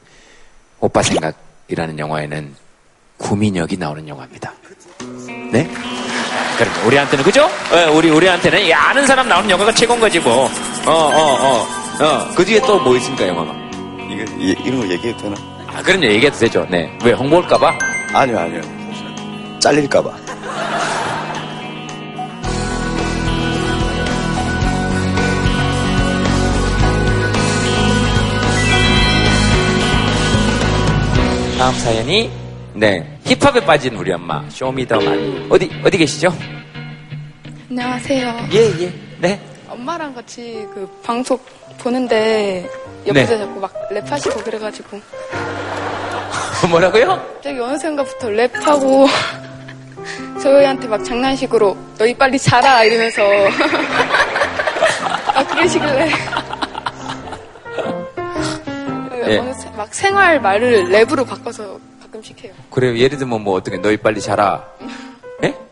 [0.79, 2.55] 오빠 생각이라는 영화에는
[3.17, 4.53] 구민혁이 나오는 영화입니다.
[5.51, 5.69] 네?
[6.57, 7.49] 그럼 우리한테는 그죠?
[7.73, 10.45] 예, 우리 우리한테는 이 아는 사람 나오는 영화가 최고인 거지 뭐.
[10.85, 11.67] 어, 어, 어.
[12.03, 12.33] 어.
[12.35, 13.53] 그 뒤에 또 뭐 있습니까, 영화가?
[14.09, 15.35] 이거, 이, 이런 거 얘기해도 되나?
[15.67, 16.65] 아, 그런 얘기 얘기해도 되죠.
[16.69, 16.97] 네.
[17.03, 17.77] 왜 홍보할까봐?
[18.13, 18.61] 아니요, 아니요.
[19.59, 20.09] 잘릴까봐.
[31.57, 32.29] 다음 사연이
[32.73, 36.33] 네 힙합에 빠진 우리 엄마 쇼미더머니 어디 어디 계시죠?
[37.69, 38.47] 안녕하세요.
[38.51, 39.39] 예예 네
[39.69, 41.37] 엄마랑 같이 그 방송
[41.79, 42.67] 보는데
[43.07, 43.39] 옆에서 네.
[43.39, 44.99] 자꾸 막 랩하시고 그래가지고
[46.69, 47.07] 뭐라고요?
[47.07, 49.07] 갑자기 어느 순간부터 랩하고
[50.41, 53.21] 저희한테 막 장난식으로 너희 빨리 자라 이러면서
[55.33, 56.09] 막 그러시길래
[59.27, 59.39] 예.
[59.75, 62.53] 막 생활 말을 랩으로 바꿔서 가끔씩 해요.
[62.69, 62.97] 그래요.
[62.97, 64.63] 예를 들면 뭐 어떻게 너희 빨리 자라.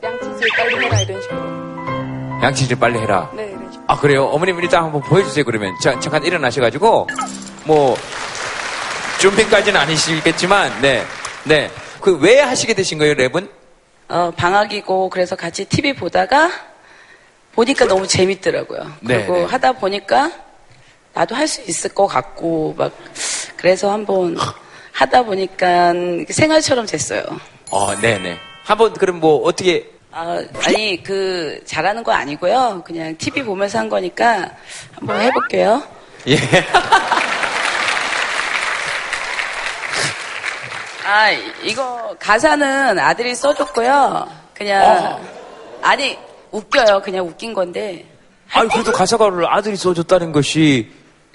[0.04, 2.44] 양치질 빨리 해라 이런 식으로.
[2.44, 3.30] 양치질 빨리 해라.
[3.34, 3.84] 네, 이런 식으로.
[3.88, 4.26] 아 그래요.
[4.26, 5.46] 어머님 일단 한번 보여주세요.
[5.46, 7.08] 그러면 자, 잠깐 일어나셔가지고
[7.66, 7.96] 뭐
[9.20, 11.04] 준비까지는 아니시겠지만 네,
[11.46, 11.70] 네.
[12.02, 13.50] 그 왜 하시게 되신 거예요, 랩은?
[14.10, 16.52] 어, 방학이고 그래서 같이 TV 보다가
[17.54, 18.82] 보니까 너무 재밌더라고요.
[19.00, 19.44] 네, 그리고 네.
[19.46, 20.30] 하다 보니까
[21.14, 22.92] 나도 할 수 있을 것 같고 막
[23.58, 24.36] 그래서 한번
[24.92, 25.94] 하다 보니까
[26.30, 27.24] 생활처럼 됐어요.
[27.72, 28.38] 어, 네, 네.
[28.64, 32.84] 한번 그럼 뭐 어떻게 아, 아니 그 잘하는 거 아니고요.
[32.86, 34.50] 그냥 TV 보면서 한 거니까
[34.96, 35.82] 한번 해볼게요.
[36.28, 36.38] 예.
[41.06, 41.32] 아
[41.64, 44.28] 이거 가사는 아들이 써줬고요.
[44.54, 45.20] 그냥
[45.82, 46.18] 아니
[46.52, 47.02] 웃겨요.
[47.02, 48.06] 그냥 웃긴 건데
[48.54, 50.92] 아니 그래도 가사가를 아들이 써줬다는 것이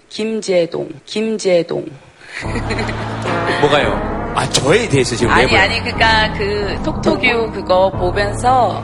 [0.08, 1.84] 김재동, 김재동.
[3.60, 4.32] 뭐가요?
[4.34, 8.82] 아 저에 대해서 지금 아니 랩을 아니 그니까 그 톡톡유 그거 보면서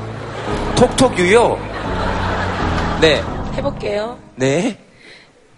[0.77, 1.75] 톡톡유요.
[3.01, 3.23] 네,
[3.57, 4.19] 해볼게요.
[4.37, 4.77] 네.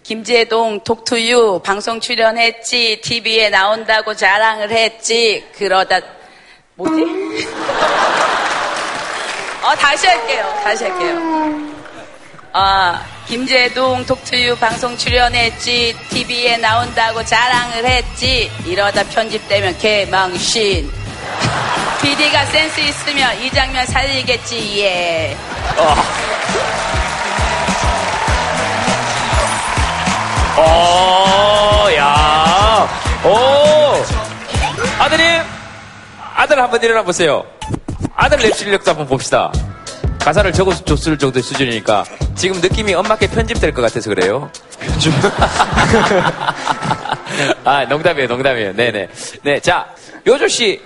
[0.02, 5.98] 김재동 톡투유 방송 출연했지 TV에 나온다고 자랑을 했지 그러다
[6.76, 7.02] 뭐지?
[9.64, 10.44] 어 다시 할게요.
[10.62, 11.18] 다시 할게요.
[12.52, 20.90] 아 김재동 톡투유 방송 출연했지 TV에 나온다고 자랑을 했지 이러다 편집되면 개망신
[22.02, 25.36] PD가 센스 있으면 이 장면 살리겠지 예.
[30.58, 32.88] 어, 야,
[33.22, 34.02] 오,
[34.98, 35.42] 아드님,
[36.34, 37.44] 아들 한번 일어나 보세요.
[38.14, 39.52] 아들 랩 실력도 한번 봅시다.
[40.26, 44.50] 가사를 적어줬을 정도의 수준이니까 지금 느낌이 엄마께 편집될 것 같아서 그래요.
[44.80, 45.12] 편집?
[47.64, 48.74] 아, 농담이에요, 농담이에요.
[48.74, 49.08] 네네.
[49.44, 49.86] 네, 자,
[50.26, 50.80] 요조 씨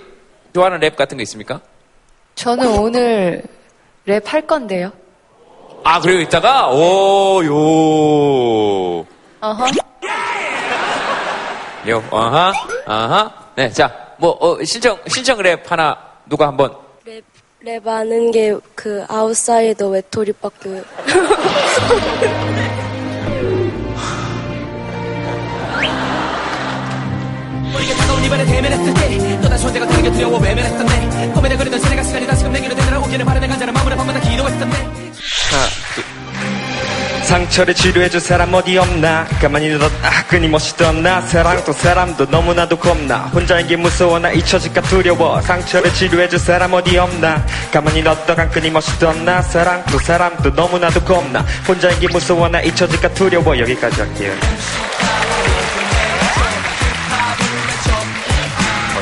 [0.53, 1.59] 좋아하는 랩 같은 거 있습니까?
[2.35, 3.41] 저는 오늘
[4.05, 4.91] 랩 할 건데요.
[5.83, 9.07] 아, 그리고 이따가 오, 요.
[9.41, 9.65] 어허.
[11.89, 12.53] 요, 어하,
[12.85, 13.31] 어하.
[13.55, 16.80] 네, 자, 뭐, 어, 신청, 신청 랩 하나, 누가 한번.
[17.63, 20.83] 랩 아는 게 그 아웃사이더 외톨이 빠그
[27.75, 31.31] 우리가 다가온 이번에 대면했을 때 또다시 혼자가 되는 게 두려워 외면했었네.
[31.33, 35.01] 고민을 그리던 지나간 시간이 다시금 내게로 되돌아오기를 바라는 간절한 마음으로 밤마다 기도했었네
[37.31, 39.25] 상처를 치료해줄 사람 어디 없나?
[39.41, 41.21] 가만히 뒀다 끊임없이 떠나?
[41.21, 43.19] 사랑도 사람도 너무나도 겁나.
[43.27, 44.29] 혼자인 게 무서워 나?
[44.31, 44.81] 잊혀질까?
[44.81, 45.39] 두려워.
[45.39, 47.41] 상처를 치료해줄 사람 어디 없나?
[47.71, 49.41] 가만히 뒀다가 끊임없이 떠나?
[49.41, 51.39] 사랑도 사람도 너무나도 겁나.
[51.65, 52.59] 혼자인 게 무서워 나?
[52.59, 53.13] 잊혀질까?
[53.13, 53.57] 두려워.
[53.57, 54.33] 여기까지 할게요.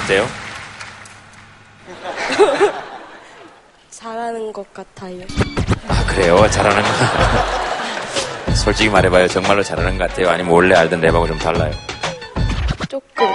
[0.04, 0.30] 어때요?
[3.90, 5.24] 잘하는 것 같아요.
[5.88, 6.48] 아, 그래요?
[6.52, 7.69] 잘하는 거.
[8.64, 9.28] 솔직히 말해봐요.
[9.28, 10.30] 정말로 잘하는 것 같아요?
[10.30, 11.72] 아니면 원래 알던 랩하고 좀 달라요?
[12.90, 13.28] 조금.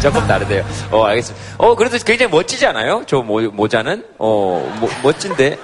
[0.00, 0.64] 조금 다르대요.
[0.90, 1.46] 어, 알겠습니다.
[1.58, 3.02] 어, 그래도 굉장히 멋지지 않아요?
[3.06, 4.04] 저 모, 모자는?
[4.18, 5.58] 어, 모- 멋진데?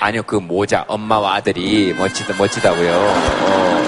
[0.00, 2.92] 아니요, 그 모자, 엄마와 아들이 멋지다, 멋지다고요.
[2.92, 3.84] 어.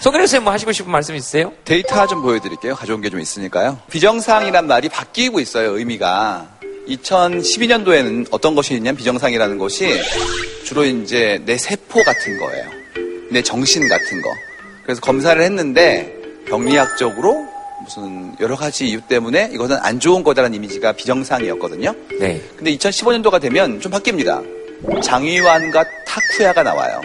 [0.00, 1.52] 송혜련 선생님 뭐 하시고 싶은 말씀 있으세요?
[1.64, 2.74] 데이터 좀 보여드릴게요.
[2.74, 3.78] 가져온 게 좀 있으니까요.
[3.90, 6.46] 비정상이란 말이 바뀌고 있어요, 의미가.
[6.88, 10.00] 2012년도에는 어떤 것이 있냐면 비정상이라는 것이
[10.64, 12.64] 주로 이제 내 세포 같은 거예요.
[13.30, 14.30] 내 정신 같은 거.
[14.82, 16.14] 그래서 검사를 했는데
[16.46, 17.46] 병리학적으로
[17.84, 21.94] 무슨 여러 가지 이유 때문에 이것은 안 좋은 거다라는 이미지가 비정상이었거든요.
[22.20, 22.40] 네.
[22.56, 25.02] 근데 2015년도가 되면 좀 바뀝니다.
[25.02, 27.00] 장위환과 타쿠야가 나와요.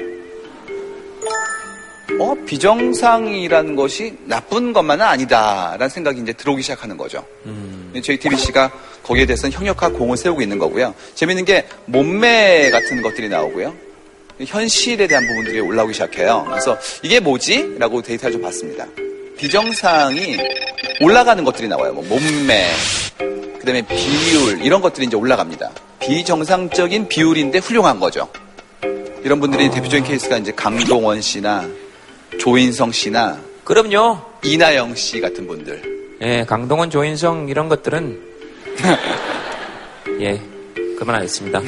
[2.20, 7.26] 어, 비정상이라는 것이 나쁜 것만은 아니다라는 생각이 이제 들어오기 시작하는 거죠.
[8.02, 8.72] JTBC가
[9.04, 10.94] 거기에 대해서는 형역화 공을 세우고 있는 거고요.
[11.16, 13.74] 재밌는 게 몸매 같은 것들이 나오고요.
[14.46, 16.46] 현실에 대한 부분들이 올라오기 시작해요.
[16.48, 17.76] 그래서 이게 뭐지?
[17.80, 18.86] 라고 데이터를 좀 봤습니다.
[19.38, 20.38] 비정상이
[21.02, 21.94] 올라가는 것들이 나와요.
[21.94, 22.68] 뭐 몸매,
[23.18, 25.72] 그 다음에 비율, 이런 것들이 이제 올라갑니다.
[26.00, 28.30] 비정상적인 비율인데 훌륭한 거죠.
[29.24, 31.68] 이런 분들이 대표적인 케이스가 이제 강동원 씨나
[32.40, 34.20] 조인성 씨나 그럼요.
[34.44, 36.18] 이나영 씨 같은 분들.
[36.22, 38.22] 예, 강동원, 조인성 이런 것들은
[40.22, 40.42] 예,
[40.98, 41.62] 그만하겠습니다.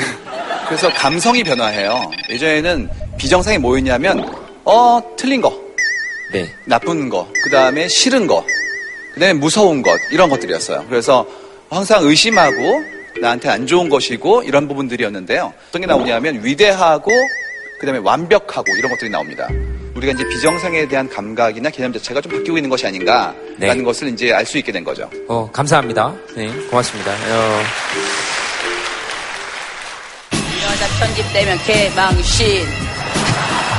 [0.67, 2.09] 그래서 감성이 변화해요.
[2.29, 5.59] 예전에는 비정상이 뭐였냐면 어 틀린 거,
[6.31, 6.49] 네.
[6.65, 8.45] 나쁜 거, 그 다음에 싫은 거,
[9.13, 10.85] 그 다음에 무서운 것 이런 것들이었어요.
[10.87, 11.27] 그래서
[11.69, 12.55] 항상 의심하고
[13.21, 15.53] 나한테 안 좋은 것이고 이런 부분들이었는데요.
[15.67, 17.11] 어떤 게 나오냐면 위대하고
[17.79, 19.47] 그 다음에 완벽하고 이런 것들이 나옵니다.
[19.99, 23.83] 우리가 이제 비정상에 대한 감각이나 개념 자체가 좀 바뀌고 있는 것이 아닌가라는 네.
[23.83, 25.09] 것을 이제 알 수 있게 된 거죠.
[25.27, 26.15] 어, 감사합니다.
[26.35, 27.11] 네, 고맙습니다.
[27.11, 27.61] 어,
[30.63, 32.65] 여자 편집되면 개망신.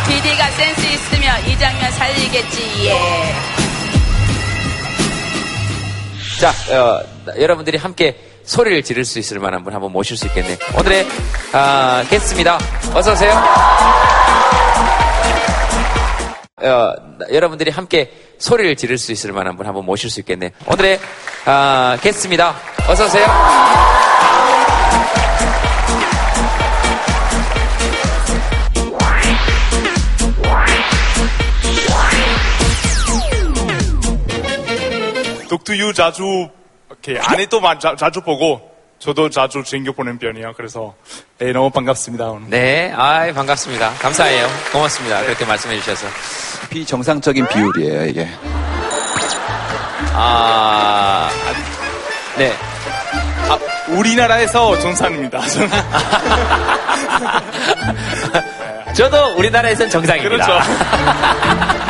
[0.06, 3.35] PD가 센스 있으면 이 장면 살리겠지, 예.
[6.40, 7.00] 자, 어,
[7.38, 10.56] 여러분들이 함께 소리를 지를 수 있을 만한 분 한번 모실 수 있겠네요.
[10.78, 11.06] 오늘의
[11.52, 12.59] 아, 게스트입니다.
[12.94, 13.33] 어서 오세요.
[16.62, 16.94] 어,
[17.32, 20.50] 여러분들이 함께 소리를 지를 수 있을 만한 분 한번 모실 수 있겠네요.
[20.66, 20.98] 오늘의
[21.46, 22.54] 아, 게스트입니다.
[22.88, 23.26] 어서 오세요.
[35.48, 36.48] 독투유 자주
[36.88, 37.18] 이렇게
[37.60, 38.60] 마- 자, 자주 보고
[39.00, 40.52] 저도 자주 챙겨 보는 편이에요.
[40.56, 40.94] 그래서
[41.38, 42.26] 네, 너무 반갑습니다.
[42.26, 42.50] 오늘.
[42.50, 43.94] 네, 아 반갑습니다.
[43.94, 44.46] 감사해요.
[44.72, 45.22] 고맙습니다.
[45.24, 46.06] 그렇게 말씀해 주셔서.
[46.68, 48.28] 비정상적인 비율이에요, 이게.
[50.12, 51.30] 아,
[52.36, 52.54] 네.
[53.48, 53.58] 아,
[53.88, 55.40] 우리나라에서 정상입니다.
[55.48, 55.70] 저는.
[58.94, 60.44] 저도 우리나라에선 정상입니다.
[60.46, 60.60] 그렇죠.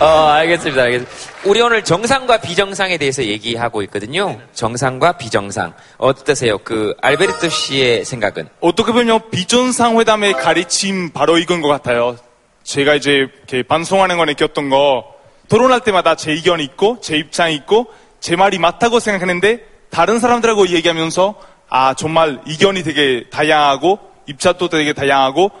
[0.00, 0.82] 어, 알겠습니다.
[0.82, 1.16] 알겠습니다.
[1.44, 4.40] 우리 오늘 정상과 비정상에 대해서 얘기하고 있거든요.
[4.52, 5.74] 정상과 비정상.
[5.98, 6.58] 어떠세요?
[6.58, 8.48] 그, 알베르토 씨의 생각은?
[8.60, 12.16] 어떻게 보면 비전상 회담의 가르침 바로 이건 것 같아요.
[12.64, 15.04] 제가 이제 이렇게 방송하는 거 느꼈던 거
[15.48, 17.86] 토론할 때마다 제 의견이 있고 제 입장이 있고
[18.18, 21.36] 제 말이 맞다고 생각하는데 다른 사람들하고 얘기하면서
[21.68, 25.52] 아 정말 의견이 되게 다양하고 입장도 되게 다양하고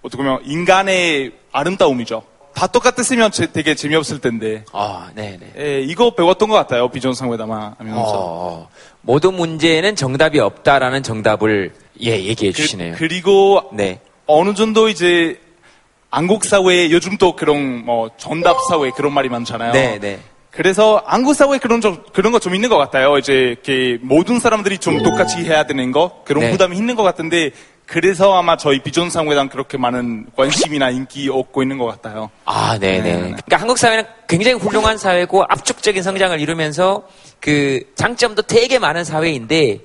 [0.00, 2.29] 어떻게 보면 인간의 아름다움이죠.
[2.54, 4.64] 다 똑같았으면 제- 되게 재미없을 텐데.
[4.72, 5.52] 아, 네네.
[5.58, 6.88] 예, 이거 배웠던 것 같아요.
[6.88, 8.12] 비전상 회담 하면서.
[8.14, 8.68] 어,
[9.02, 12.96] 모든 문제에는 정답이 없다라는 정답을, 예, 얘기해 주시네요.
[12.96, 14.00] 그, 리고 네.
[14.26, 15.40] 어느 정도 이제
[16.10, 19.72] 한국 사회에 요즘 또 그런 뭐 정답 사회 그런 말이 많잖아요.
[19.72, 20.18] 네, 네.
[20.50, 23.18] 그래서 한국 사회 그런 좀 그런 거 좀 있는 것 같아요.
[23.18, 26.50] 이제 이렇게 모든 사람들이 좀 똑같이 해야 되는 거 그런 네.
[26.50, 27.50] 부담이 있는 것 같은데
[27.86, 32.30] 그래서 아마 저희 비전상회담 그렇게 많은 관심이나 인기 얻고 있는 것 같아요.
[32.44, 33.12] 아, 네네.
[33.12, 37.02] 그러니까 한국 사회는 굉장히 훌륭한 사회고 압축적인 성장을 이루면서
[37.40, 39.80] 그 장점도 되게 많은 사회인데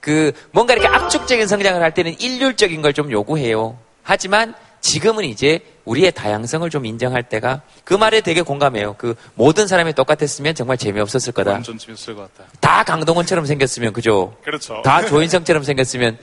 [0.00, 3.76] 그 뭔가 이렇게 압축적인 성장을 할 때는 일률적인 걸 좀 요구해요.
[4.02, 8.94] 하지만 지금은 이제 우리의 다양성을 좀 인정할 때가 그 말에 되게 공감해요.
[8.98, 11.52] 그 모든 사람이 똑같았으면 정말 재미없었을 거다.
[11.52, 12.48] 완전 재밌을 것 같아요.
[12.60, 14.34] 다 강동원처럼 생겼으면 그죠?
[14.44, 14.82] 그렇죠.
[14.82, 16.18] 다 조인성처럼 생겼으면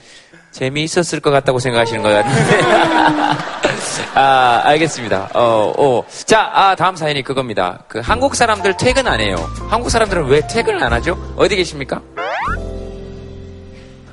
[0.52, 2.60] 재미있었을 것 같다고 생각하시는 것 같은데.
[4.14, 5.30] 아, 알겠습니다.
[5.34, 6.04] 어, 어.
[6.24, 7.84] 자, 아, 다음 사연이 그겁니다.
[7.88, 9.36] 그 한국 사람들 퇴근 안 해요.
[9.68, 11.34] 한국 사람들은 왜 퇴근을 안 하죠?
[11.36, 12.00] 어디 계십니까?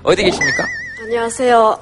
[0.03, 0.65] 어디 계십니까?
[1.01, 1.77] 안녕하세요.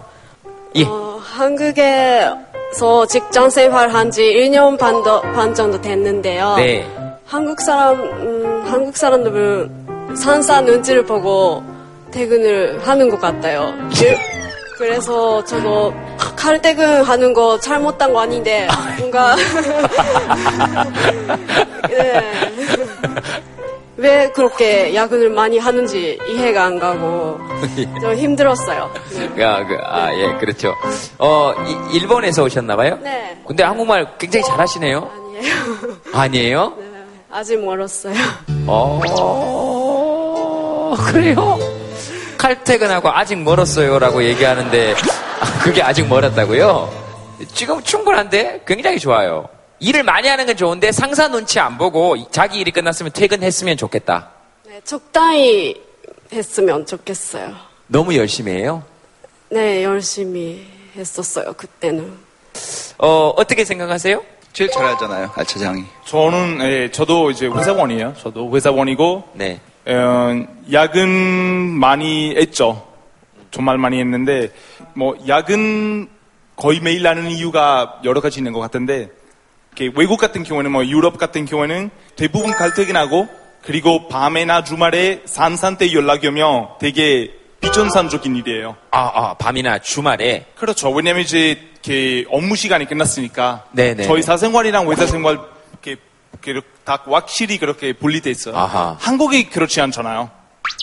[0.75, 0.83] 예.
[0.85, 2.29] 어, 한국에
[2.73, 6.55] 서 직장 생활한 지 1년 반, 더, 반 정도 됐는데요.
[6.57, 6.87] 네.
[7.25, 11.63] 한국 사람, 음, 한국 사람들은 산사 눈치를 보고
[12.11, 13.73] 퇴근을 하는 것 같아요.
[14.01, 14.17] 일-
[14.77, 15.93] 그래서 저도
[16.35, 19.35] 칼퇴근 하는 거 잘못한 거 아닌데, 뭔가,
[21.87, 22.23] 네.
[24.01, 27.39] 왜 그렇게 야근을 많이 하는지 이해가 안 가고
[28.01, 28.91] 좀 힘들었어요.
[29.39, 30.75] 아, 그, 아, 예, 그렇죠.
[31.19, 32.97] 어, 이- 일본에서 오셨나봐요?
[33.03, 33.39] 네.
[33.47, 35.07] 근데 한국말 굉장히 잘하시네요?
[35.13, 35.53] 아니에요.
[36.13, 36.73] 아니에요?
[37.29, 38.15] 아직 멀었어요.
[38.67, 39.01] 어,
[41.11, 41.59] 그래요?
[42.37, 44.93] 칼퇴근하고 아직 멀었어요 라고 얘기하는데
[45.39, 46.89] 아, 그게 아직 멀었다고요?
[47.53, 49.47] 지금 충분한데 굉장히 좋아요.
[49.81, 54.29] 일을 많이 하는 건 좋은데 상사 눈치 안 보고 자기 일이 끝났으면 퇴근했으면 좋겠다.
[54.67, 55.81] 네, 적당히
[56.31, 57.55] 했으면 좋겠어요.
[57.87, 58.83] 너무 열심히 해요.
[59.49, 60.65] 네, 열심히
[60.95, 62.13] 했었어요, 그때는.
[62.99, 64.23] 어, 어떻게 생각하세요?
[64.53, 65.83] 제일 잘하잖아요, 알차장이.
[66.05, 68.13] 저는 예, 저도 이제 회사원이에요.
[68.21, 69.59] 저도 회사원이고 네.
[69.87, 72.87] 어, 야근 많이 했죠.
[73.49, 74.51] 정말 많이 했는데
[74.93, 76.07] 뭐 야근
[76.55, 79.09] 거의 매일 하는 이유가 여러 가지 있는 것 같은데
[79.95, 83.27] 외국 같은 경우에는 뭐 유럽 같은 경우에는 대부분 칼퇴근하고
[83.63, 88.75] 그리고 밤에나 주말에 산산 때 연락이 오면 되게 비전산적인 일이에요.
[88.89, 90.45] 아, 아, 밤이나 주말에.
[90.55, 90.89] 그렇죠.
[90.91, 94.03] 왜냐면 이제 이렇게 업무 시간이 끝났으니까 네네.
[94.03, 95.39] 저희 사생활이랑 회사 생활
[95.71, 96.01] 이렇게,
[96.43, 98.57] 이렇게 다 확실히 그렇게 분리돼 있어요.
[98.57, 98.97] 아하.
[98.99, 100.31] 한국이 그렇지 않잖아요.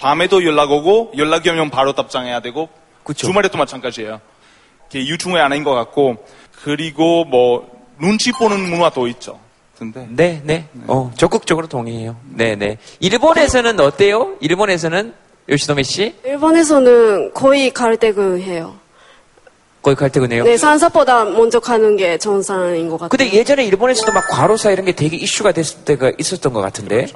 [0.00, 2.68] 밤에도 연락 오고 연락이 오면 바로 답장해야 되고
[3.14, 4.20] 주말에 도 마찬가지예요.
[4.90, 6.24] 이게 유충의 하나인 것 같고
[6.62, 9.38] 그리고 뭐 눈치 보는 문화도 있죠.
[9.78, 10.68] 근데 네, 네.
[10.88, 12.16] 어, 적극적으로 동의해요.
[12.30, 12.78] 네, 네.
[13.00, 14.34] 일본에서는 어때요?
[14.40, 15.14] 일본에서는
[15.48, 16.14] 요시노미 씨?
[16.24, 18.74] 일본에서는 거의 가을대근해요.
[19.80, 20.44] 거의 칼퇴근해요.
[20.44, 23.08] 네, 산사보다 먼저 가는 게 정상인 것 같아요.
[23.08, 27.06] 근데 예전에 일본에서도 막 과로사 이런 게 되게 이슈가 됐을 때가 있었던 것 같은데.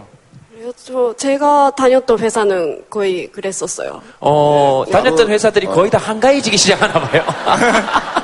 [0.76, 4.00] 저 제가 다녔던 회사는 거의 그랬었어요.
[4.20, 7.24] 어, 다녔던 회사들이 거의 다 한가해지기 시작하나 봐요.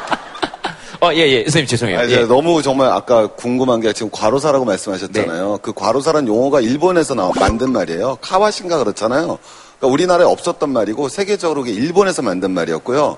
[1.01, 1.43] 어, 예, 예.
[1.45, 1.99] 선생님 죄송해요.
[2.01, 2.25] 아니, 예.
[2.25, 5.53] 너무 정말 아까 궁금한 게 지금 과로사라고 말씀하셨잖아요.
[5.53, 5.59] 네.
[5.63, 8.19] 그 과로사란 용어가 일본에서 나온 만든 말이에요.
[8.21, 9.39] 카와신가 그렇잖아요.
[9.79, 13.17] 그러니까 우리나라에 없었던 말이고 세계적으로 일본에서 만든 말이었고요.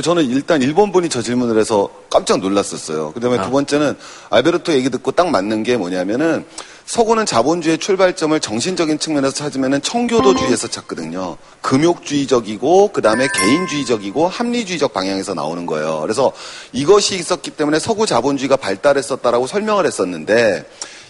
[0.00, 3.12] 저는 일단 일본 분이 저 질문을 해서 깜짝 놀랐었어요.
[3.12, 3.42] 그다음에 아.
[3.42, 3.96] 두 번째는
[4.30, 6.44] 알베르토 얘기 듣고 딱 맞는 게 뭐냐면은
[6.88, 11.36] 서구는 자본주의의 출발점을 정신적인 측면에서 찾으면은 청교도주의에서 찾거든요.
[11.60, 16.00] 금욕주의적이고 그다음에 개인주의적이고 합리주의적 방향에서 나오는 거예요.
[16.00, 16.32] 그래서
[16.72, 20.64] 이것이 있었기 때문에 서구 자본주의가 발달했었다라고 설명을 했었는데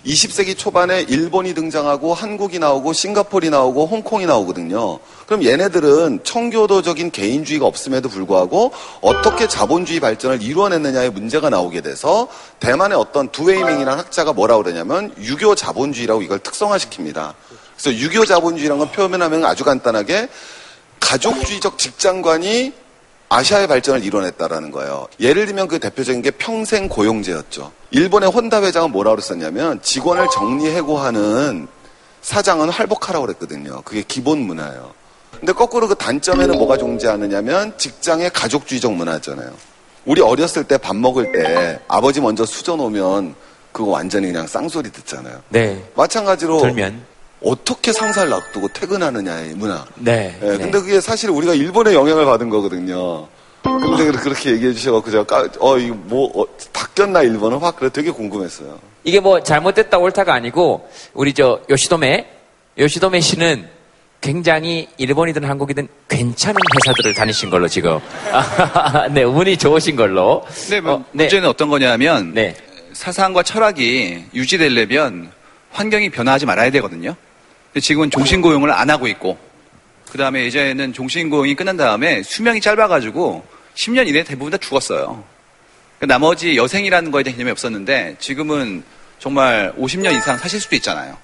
[0.06, 4.98] 20세기 초반에 일본이 등장하고 한국이 나오고 싱가포르이 나오고 홍콩이 나오거든요.
[5.26, 12.28] 그럼 얘네들은 청교도적인 개인주의가 없음에도 불구하고 어떻게 자본주의 발전을 이루어냈느냐의 문제가 나오게 돼서
[12.60, 17.34] 대만의 어떤 두웨이밍이라는 학자가 뭐라고 그러냐면 유교 자본주의라고 이걸 특성화시킵니다.
[17.76, 20.28] 그래서 유교 자본주의라는 건 표현하면 아주 간단하게
[21.00, 22.72] 가족주의적 직장관이
[23.28, 25.06] 아시아의 발전을 이뤄냈다라는 거예요.
[25.20, 27.72] 예를 들면 그 대표적인 게 평생 고용제였죠.
[27.90, 31.68] 일본의 혼다 회장은 뭐라고 그랬었냐면 직원을 정리해고하는
[32.22, 33.82] 사장은 활복하라고 그랬거든요.
[33.82, 34.92] 그게 기본 문화예요.
[35.38, 39.50] 근데 거꾸로 그 단점에는 뭐가 존재하느냐면 직장의 가족주의적 문화잖아요.
[40.06, 43.34] 우리 어렸을 때 밥 먹을 때 아버지 먼저 수저 놓으면
[43.72, 45.42] 그거 완전히 그냥 쌍소리 듣잖아요.
[45.50, 45.84] 네.
[45.94, 47.04] 마찬가지로 돌면.
[47.42, 49.84] 어떻게 상사를 놔두고 퇴근하느냐의 문화.
[49.96, 50.36] 네.
[50.42, 50.58] 예, 네.
[50.58, 53.28] 근데 그게 사실 우리가 일본의 영향을 받은 거거든요.
[53.62, 58.10] 근데 그렇게 얘기해 주셔갖고 제가 까, 어, 이거 뭐, 어, 바뀌었나 일본은 확 그래 되게
[58.10, 58.78] 궁금했어요.
[59.04, 62.26] 이게 뭐 잘못됐다 옳다가 아니고 우리 저 요시도메
[62.78, 63.68] 요시도메 씨는
[64.20, 68.00] 굉장히 일본이든 한국이든 괜찮은 회사들을 다니신 걸로 지금
[69.12, 71.24] 네 운이 좋으신 걸로 네, 뭐 어, 네.
[71.24, 72.34] 문제는 어떤 거냐면
[72.92, 75.30] 사상과 철학이 유지되려면
[75.70, 77.14] 환경이 변화하지 말아야 되거든요.
[77.80, 79.38] 지금은 종신고용을 안 하고 있고
[80.10, 83.44] 그 다음에 이제는 종신고용이 끝난 다음에 수명이 짧아가지고
[83.74, 85.22] 10년 이내에 대부분 다 죽었어요.
[85.98, 88.84] 그 나머지 여생이라는 거에 대한 개념이 없었는데 지금은
[89.18, 91.16] 정말 50년 이상 사실 수도 있잖아요.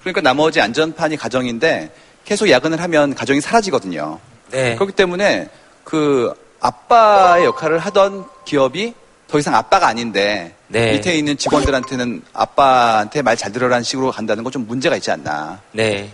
[0.00, 1.90] 그러니까 나머지 안전판이 가정인데
[2.24, 4.20] 계속 야근을 하면 가정이 사라지거든요.
[4.50, 4.74] 네.
[4.74, 5.48] 그렇기 때문에
[5.84, 8.94] 그 아빠의 역할을 하던 기업이
[9.28, 10.92] 더 이상 아빠가 아닌데 네.
[10.92, 15.60] 밑에 있는 직원들한테는 아빠한테 말 잘 들으라는 식으로 간다는 건 좀 문제가 있지 않나.
[15.72, 16.10] 네.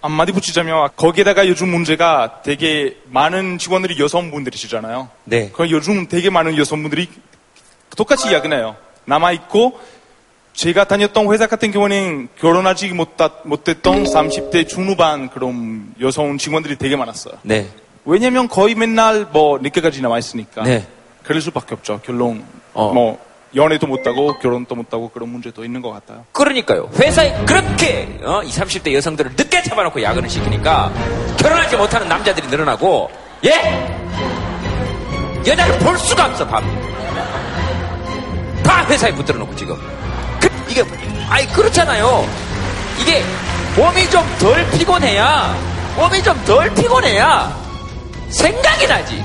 [0.00, 5.08] 한마디 붙이자면 거기에다가 요즘 문제가 되게 많은 직원들이 여성분들이시잖아요.
[5.24, 5.50] 네.
[5.52, 7.08] 그 요즘 되게 많은 여성분들이
[7.96, 8.76] 똑같이 야근해요.
[9.06, 9.80] 남아 있고
[10.52, 17.34] 제가 다녔던 회사 같은 경우는 결혼하지 못다, 못했던 30대 중후반 그런 여성 직원들이 되게 많았어요.
[17.42, 17.68] 네.
[18.04, 20.62] 왜냐면 거의 맨날 뭐 늦게까지 남아 있으니까.
[20.62, 20.86] 네.
[21.28, 22.00] 그럴 수밖에 없죠.
[22.04, 22.90] 결론 어.
[22.94, 23.18] 뭐
[23.54, 26.24] 연애도 못하고 결혼도 못하고 그런 문제도 있는 것 같아요.
[26.32, 26.88] 그러니까요.
[26.98, 30.90] 회사에 그렇게 어, 20, 30대 여성들을 늦게 잡아놓고 야근을 시키니까
[31.38, 33.10] 결혼하지 못하는 남자들이 늘어나고
[33.44, 33.86] 예?
[35.46, 36.64] 여자를 볼 수가 없어 밤.
[38.62, 39.76] 다 회사에 붙들어 놓고 지금.
[40.40, 40.82] 그, 이게
[41.28, 42.26] 아이 그렇잖아요.
[43.00, 43.22] 이게
[43.76, 45.54] 몸이 좀 덜 피곤해야
[45.96, 47.54] 몸이 좀 덜 피곤해야
[48.30, 49.22] 생각이 나지.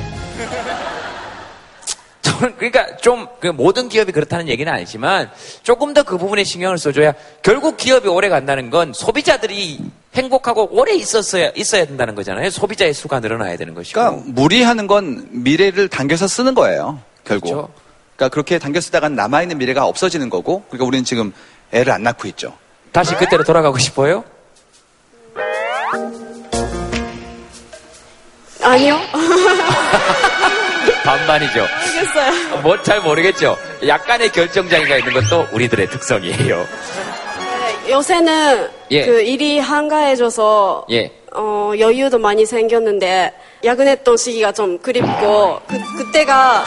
[2.44, 5.32] 저는 그러니까 좀 그 모든 기업이 그렇다는 얘기는 아니지만
[5.64, 9.80] 조금 더 그 부분에 신경을 써줘야 결국 기업이 오래 간다는 건 소비자들이
[10.14, 12.50] 행복하고 오래 있었어야 있어야 된다는 거잖아요.
[12.50, 14.00] 소비자의 수가 늘어나야 되는 것이고.
[14.00, 17.00] 그러니까 무리하는 건 미래를 당겨서 쓰는 거예요.
[17.24, 17.50] 결국.
[17.50, 17.70] 그렇죠.
[18.18, 21.34] 그러니까 그렇게 당겨 쓰다가 남아 있는 미래가 없어지는 거고, 그러니까 우리는 지금
[21.72, 22.54] 애를 안 낳고 있죠.
[22.92, 24.24] 다시 그때로 돌아가고 싶어요?
[28.62, 29.00] 아니요.
[31.04, 31.60] 반반이죠.
[31.60, 32.62] 모르겠어요.
[32.62, 33.58] 뭐 잘 모르겠죠.
[33.88, 36.58] 약간의 결정장애가 있는 것도 우리들의 특성이에요.
[36.58, 39.06] 네, 요새는 예.
[39.06, 41.12] 그 일이 한가해져서 예.
[41.36, 43.34] 어, 여유도 많이 생겼는데
[43.64, 46.64] 야근했던 시기가 좀 그립고 그, 그때가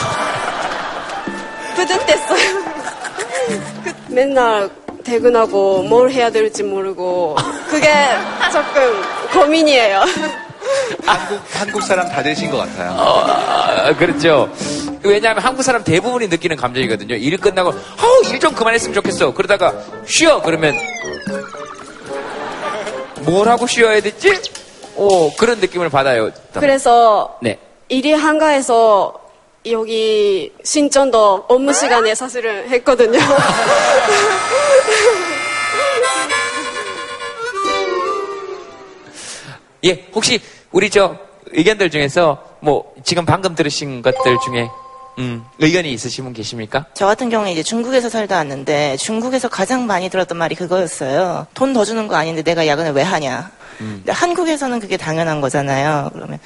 [1.77, 2.65] 뿌듯했어요.
[3.85, 4.69] 그, 맨날
[5.05, 7.37] 퇴근하고 뭘 해야 될지 모르고
[7.71, 7.89] 그게
[8.53, 10.03] 조금 고민이에요.
[11.05, 12.91] 한국, 한국 사람 다 되신 것 같아요.
[12.99, 14.51] 아, 그렇죠.
[15.03, 17.15] 왜냐하면 한국 사람 대부분이 느끼는 감정이거든요.
[17.17, 19.33] 일 끝나고, 아우, 일 좀 그만했으면 좋겠어.
[19.35, 19.73] 그러다가,
[20.07, 20.41] 쉬어!
[20.43, 20.75] 그러면,
[23.23, 24.41] 뭘 하고 쉬어야 됐지?
[24.97, 26.31] 오, 그런 느낌을 받아요.
[26.55, 27.59] 그래서 네.
[27.89, 29.15] 일이 한가해서
[29.69, 33.19] 여기 신천도 업무 시간에 사실은 했거든요.
[39.85, 40.41] 예, 혹시
[40.77, 41.17] 우리 저
[41.53, 44.69] 의견들 중에서 뭐 지금 방금 들으신 것들 중에
[45.19, 46.85] 음, 의견이 있으신 분 계십니까?
[46.93, 51.47] 저 같은 경우에 이제 중국에서 살다 왔는데 중국에서 가장 많이 들었던 말이 그거였어요.
[51.55, 53.51] 돈 더 주는 거 아닌데 내가 야근을 왜 하냐.
[53.79, 56.11] 근데 한국에서는 그게 당연한 거잖아요.
[56.13, 56.39] 그러면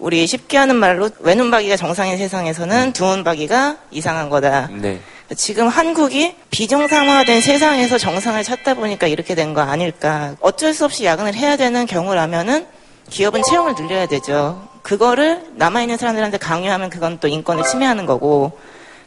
[0.00, 4.68] 우리 쉽게 하는 말로 외눈박이가 정상인 세상에서는 두눈박이가 이상한 거다.
[4.72, 4.98] 네.
[5.36, 10.34] 지금 한국이 비정상화된 세상에서 정상을 찾다 보니까 이렇게 된 거 아닐까.
[10.40, 12.66] 어쩔 수 없이 야근을 해야 되는 경우라면은
[13.10, 14.66] 기업은 채용을 늘려야 되죠.
[14.82, 18.58] 그거를 남아있는 사람들한테 강요하면 그건 또 인권을 침해하는 거고.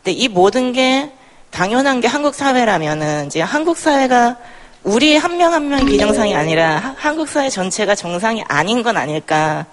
[0.04, 1.12] 근데 이 모든 게
[1.52, 4.38] 당연한 게 한국 사회라면은 이제 한국 사회가
[4.84, 9.66] 우리 한 명 한 명이 비정상이 아니라 하- 한국 사회 전체가 정상이 아닌 건 아닐까.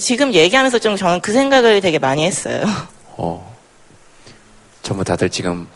[0.00, 2.64] 지금 얘기하면서 좀 저는 그 생각을 되게 많이 했어요.
[3.16, 3.56] 어.
[4.82, 5.66] 전부 다들 지금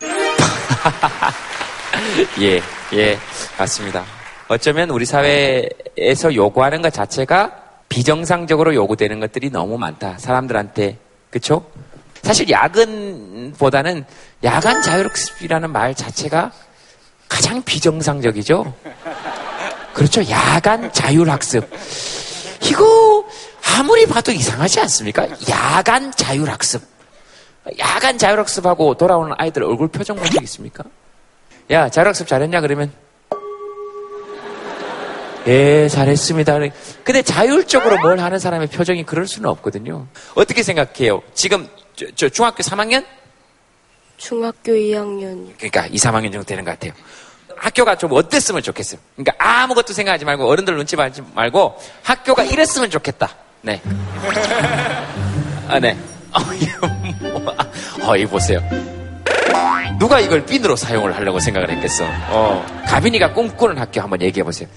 [2.40, 2.62] 예,
[2.94, 3.18] 예,
[3.58, 4.04] 맞습니다.
[4.50, 10.18] 어쩌면 우리 사회에서 요구하는 것 자체가 비정상적으로 요구되는 것들이 너무 많다.
[10.18, 10.98] 사람들한테.
[11.30, 11.64] 그쵸?
[12.24, 14.04] 사실 야근보다는
[14.42, 16.50] 야간 자율학습이라는 말 자체가
[17.28, 18.74] 가장 비정상적이죠?
[19.94, 20.28] 그렇죠.
[20.28, 21.70] 야간 자율학습.
[22.64, 23.24] 이거
[23.78, 25.28] 아무리 봐도 이상하지 않습니까?
[25.48, 26.82] 야간 자율학습.
[27.78, 30.82] 야간 자율학습하고 돌아오는 아이들 얼굴 표정 본 적 있습니까?
[31.70, 32.60] 야, 자율학습 잘했냐?
[32.60, 32.90] 그러면
[35.46, 36.58] 예, 잘했습니다.
[37.02, 40.06] 근데 자율적으로 뭘 하는 사람의 표정이 그럴 수는 없거든요.
[40.34, 41.22] 어떻게 생각해요?
[41.34, 43.04] 지금 저, 저 중학교 3학년?
[44.16, 45.48] 중학교 2학년.
[45.56, 46.92] 그러니까 2, 3학년 정도 되는 것 같아요.
[47.56, 49.00] 학교가 좀 어땠으면 좋겠어요.
[49.16, 53.34] 그러니까 아무것도 생각하지 말고 어른들 눈치 보지 말고 학교가 이랬으면 좋겠다.
[53.62, 53.80] 네.
[55.68, 55.96] 아, 네.
[58.02, 58.60] 어, 이 보세요.
[59.98, 62.04] 누가 이걸 핀으로 사용을 하려고 생각을 했겠어.
[62.30, 62.64] 어.
[62.86, 64.68] 가빈이가 꿈꾸는 학교 한번 얘기해 보세요.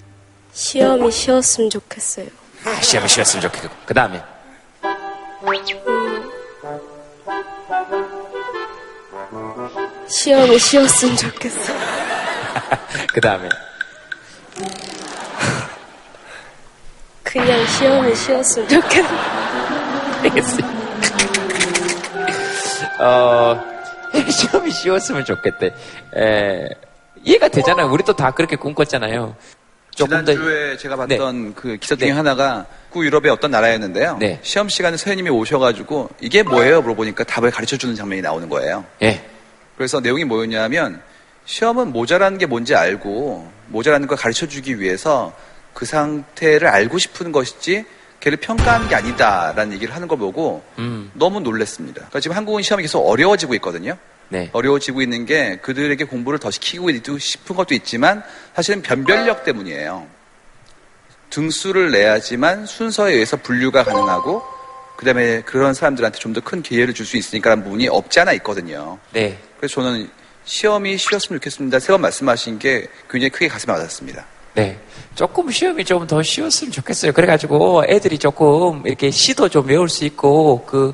[0.53, 2.27] 시험이 쉬었으면 좋겠어요.
[2.65, 3.69] 아, 시험이 쉬었으면 좋겠고.
[3.85, 4.23] 그 다음에.
[10.07, 11.77] 시험이 쉬었으면 좋겠어요.
[13.13, 13.49] 그 다음에.
[17.23, 19.19] 그냥 시험이 쉬었으면 좋겠어요.
[20.21, 20.83] 알겠어요.
[22.99, 23.59] 어,
[24.29, 25.73] 시험이 쉬웠으면 좋겠대.
[26.15, 26.69] 에,
[27.23, 27.87] 이해가 되잖아요.
[27.87, 29.35] 우리도 다 그렇게 꿈꿨잖아요.
[29.95, 30.31] 조금 더.
[30.31, 34.17] 지난주에 제가 봤던 그 기사 중에 하나가 구 유럽의 어떤 나라였는데요.
[34.19, 34.39] 네.
[34.41, 36.81] 시험 시간에 선생님이 오셔가지고 이게 뭐예요?
[36.81, 38.85] 물어보니까 답을 가르쳐 주는 장면이 나오는 거예요.
[39.01, 39.23] 예.
[39.77, 41.01] 그래서 내용이 뭐였냐면
[41.45, 45.33] 시험은 모자라는 게 뭔지 알고 모자라는 걸 가르쳐 주기 위해서
[45.73, 47.85] 그 상태를 알고 싶은 것이지
[48.19, 51.11] 걔를 평가하는 게 아니다라는 얘기를 하는 걸 보고 음.
[51.13, 51.95] 너무 놀랐습니다.
[51.95, 53.97] 그러니까 지금 한국은 시험이 계속 어려워지고 있거든요.
[54.29, 54.49] 네.
[54.53, 58.23] 어려워지고 있는 게 그들에게 공부를 더 시키고 싶은 것도 있지만
[58.55, 60.07] 사실은 변별력 때문이에요.
[61.29, 64.43] 등수를 내야지만 순서에 의해서 분류가 가능하고
[64.97, 68.99] 그다음에 그런 사람들한테 좀 더 큰 기회를 줄 수 있으니까라는 부분이 없지 않아 있거든요.
[69.11, 69.39] 네.
[69.57, 70.09] 그래서 저는
[70.45, 71.79] 시험이 쉬웠으면 좋겠습니다.
[71.79, 74.25] 세 번 말씀하신 게 굉장히 크게 가슴에 와닿습니다.
[74.55, 74.77] 네.
[75.15, 77.11] 조금 시험이 좀 더 쉬웠으면 좋겠어요.
[77.11, 80.93] 그래가지고 애들이 조금 이렇게 시도 좀 외울 수 있고, 그,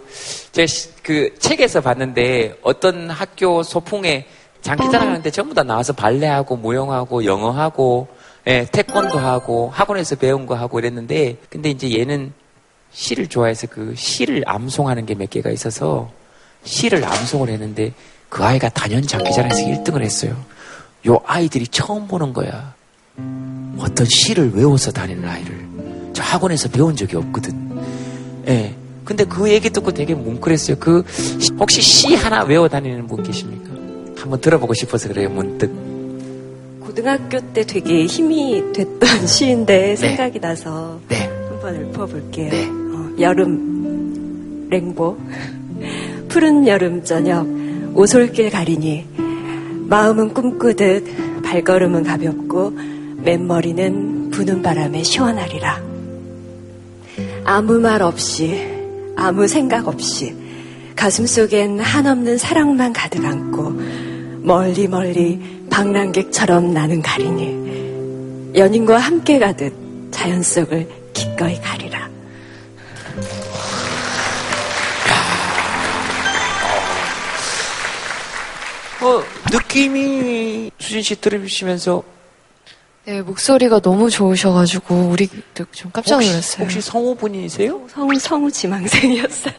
[0.52, 4.26] 제, 시- 그 책에서 봤는데 어떤 학교 소풍에
[4.62, 8.08] 장기자랑 하는데 전부 다 나와서 발레하고, 무용하고, 영어하고,
[8.48, 12.34] 예, 태권도 하고, 학원에서 배운 거 하고 이랬는데, 근데 이제 얘는
[12.92, 16.10] 시를 좋아해서 그 시를 암송하는 게 몇 개가 있어서
[16.64, 17.94] 시를 암송을 했는데
[18.30, 20.36] 그 아이가 단연 장기자랑에서 1등을 했어요.
[21.08, 22.74] 요 아이들이 처음 보는 거야.
[23.78, 25.56] 어떤 시를 외워서 다니는 아이를
[26.14, 27.54] 저 학원에서 배운 적이 없거든.
[28.48, 28.74] 예.
[29.06, 30.78] 근데 그 얘기 듣고 되게 뭉클했어요.
[30.80, 31.04] 그
[31.40, 33.70] 시- 혹시 시 하나 외워 다니는 분 계십니까?
[34.18, 35.30] 한번 들어보고 싶어서 그래요.
[35.30, 35.72] 문득.
[36.82, 41.30] 고등학교 때 되게 힘이 됐던 시인데 생각이 나서 네.
[41.50, 42.52] 한번 읊어볼게요.
[42.94, 45.18] 어, 여름 랭보
[46.30, 47.48] 푸른 여름 저녁
[47.96, 49.06] 오솔길 가리니
[49.88, 52.74] 마음은 꿈꾸듯 발걸음은 가볍고
[53.24, 55.82] 맨머리는 부는 바람에 시원하리라.
[57.44, 58.68] 아무 말 없이
[59.16, 60.36] 아무 생각 없이
[60.96, 63.74] 가슴 속엔 한없는 사랑만 가득 안고
[64.42, 65.40] 멀리 멀리
[65.70, 69.74] 방랑객처럼 나는 가리니 연인과 함께 가듯
[70.12, 72.10] 자연 속을 기꺼이 가리라.
[79.02, 82.04] 어, 느낌이 수진 씨 들으시면서
[83.10, 86.64] 네, 목소리가 너무 좋으셔가지고 우리도 좀 깜짝 혹시- 놀랐어요.
[86.64, 87.88] 혹시 성우 분이세요?
[87.92, 89.54] 성우 성우 지망생이었어요.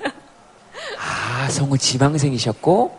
[0.97, 2.97] 아, 성우 지망생이셨고,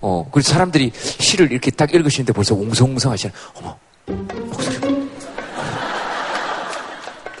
[0.00, 5.08] 어, 그리고 사람들이 시를 이렇게 딱 읽으시는데 벌써 웅성웅성 하시는, 어머, 목소리.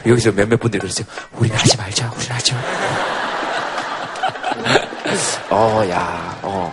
[0.04, 1.06] 여기서 몇몇 분들이 그랬어요.
[1.38, 2.68] 우리는 하지 말자, 우리는 하지 말자.
[5.50, 6.72] 어, 야, 어.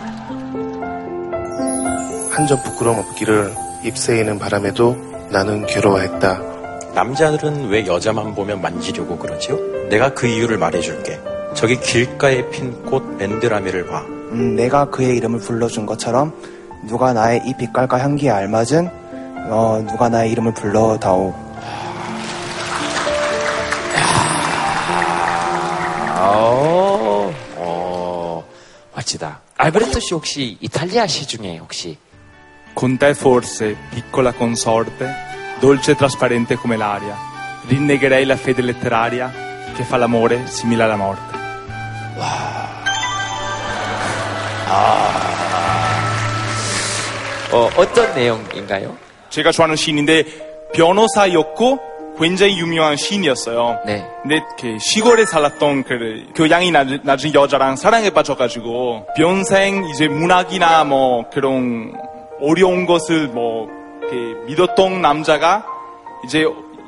[2.32, 6.40] 한 점 부끄러움 없기를 잎새이는 바람에도 나는 괴로워했다.
[6.94, 9.56] 남자들은 왜 여자만 보면 만지려고 그러지요?
[9.88, 11.20] 내가 그 이유를 말해줄게.
[11.54, 14.00] 저기 길가에 핀 꽃 맨드라미를 봐.
[14.32, 16.32] 음, 내가 그의 이름을 불러준 것처럼
[16.86, 18.88] 누가 나의 이 빛깔과 향기에 알맞은
[19.48, 21.34] 어, 누가 나의 이름을 불러다오.
[26.18, 28.44] 어, 어,
[28.94, 29.40] 멋지다.
[29.56, 31.96] 알베르토 씨 혹시 이탈리아 시 중에 혹시
[32.75, 35.13] Con te forse, piccola consorte,
[35.59, 37.15] dolce e trasparente come l'aria,
[37.67, 39.31] rinnegherei la fede letteraria
[39.75, 41.39] che fa l'amore simile alla morte.
[47.53, 48.95] 어, 어떤 내용인가요?
[49.29, 50.23] 제가 좋아하는 시인인데
[50.73, 51.79] 변호사였고
[52.17, 53.79] 굉장히 유명한 시인이었어요.
[53.85, 54.07] 네.
[54.21, 61.29] 근데 그 시골에 살았던 그 교양이 낮은, 낮은 여자랑 사랑에 빠져가지고 평생 이제 문학이나 뭐
[61.29, 61.93] 그런
[62.40, 63.68] 어려운 것을 뭐
[64.02, 64.16] 이렇게
[64.46, 65.64] 믿었던 남자가
[66.24, 66.44] 이제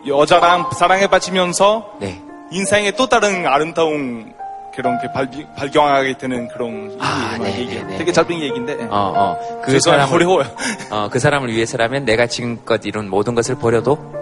[0.07, 2.21] 여자랑 사랑에 빠지면서 네.
[2.51, 4.33] 인생에 또 다른 아름다운
[4.75, 7.75] 그런 게 발, 발견하게 되는 그런 아, 네, 얘기.
[7.75, 7.99] 네, 네.
[7.99, 9.61] 되게 짧은 얘기인데 어, 어.
[9.65, 9.79] 그.
[9.81, 10.47] 사람을 어려워요.
[10.91, 14.18] 어, 그 사람을 위해서라면 내가 지금껏 이룬 모든 것을 버려도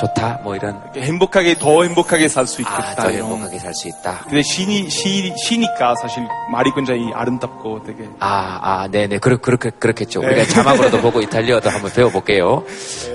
[0.00, 0.40] 좋다.
[0.42, 2.92] 뭐 이런 행복하게 더 행복하게 살 수 있겠다.
[2.92, 3.08] 아, 더.
[3.10, 4.20] 행복하게 살 수 있다.
[4.24, 9.18] 근데 시니 시 시니까 사실 말이 굉장히 아름답고 되게 아, 아, 네네.
[9.18, 10.20] 그렇, 그렇게, 그렇겠죠.
[10.20, 10.26] 네.
[10.28, 12.64] 우리가 자막으로도 보고 이탈리아도 한번 배워볼게요.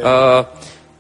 [0.04, 0.46] 어,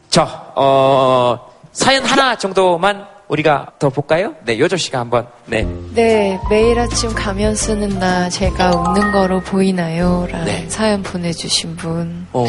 [0.09, 1.39] 저, 어,
[1.71, 4.33] 사연 하나 정도만 우리가 더 볼까요?
[4.45, 5.67] 네, 요조 씨가 한번, 네.
[5.93, 10.25] 네, 매일 아침 가면 쓰는 나 제가 웃는 거로 보이나요?
[10.31, 10.65] 라는 네.
[10.69, 12.25] 사연 보내주신 분.
[12.31, 12.45] 어,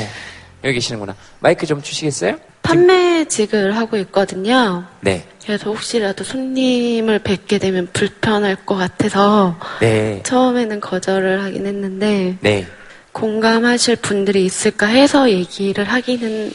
[0.64, 1.14] 여기 계시는구나.
[1.40, 2.36] 마이크 좀 주시겠어요?
[2.62, 4.84] 판매직을 하고 있거든요.
[5.00, 5.26] 네.
[5.44, 10.20] 그래서 혹시라도 손님을 뵙게 되면 불편할 것 같아서 네.
[10.22, 12.66] 처음에는 거절을 하긴 했는데 네.
[13.12, 16.52] 공감하실 분들이 있을까 해서 얘기를 하기는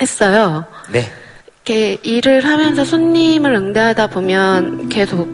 [0.00, 0.64] 했어요.
[0.90, 1.10] 네.
[1.64, 5.32] 이렇게 일을 하면서 손님을 응대하다 보면 계속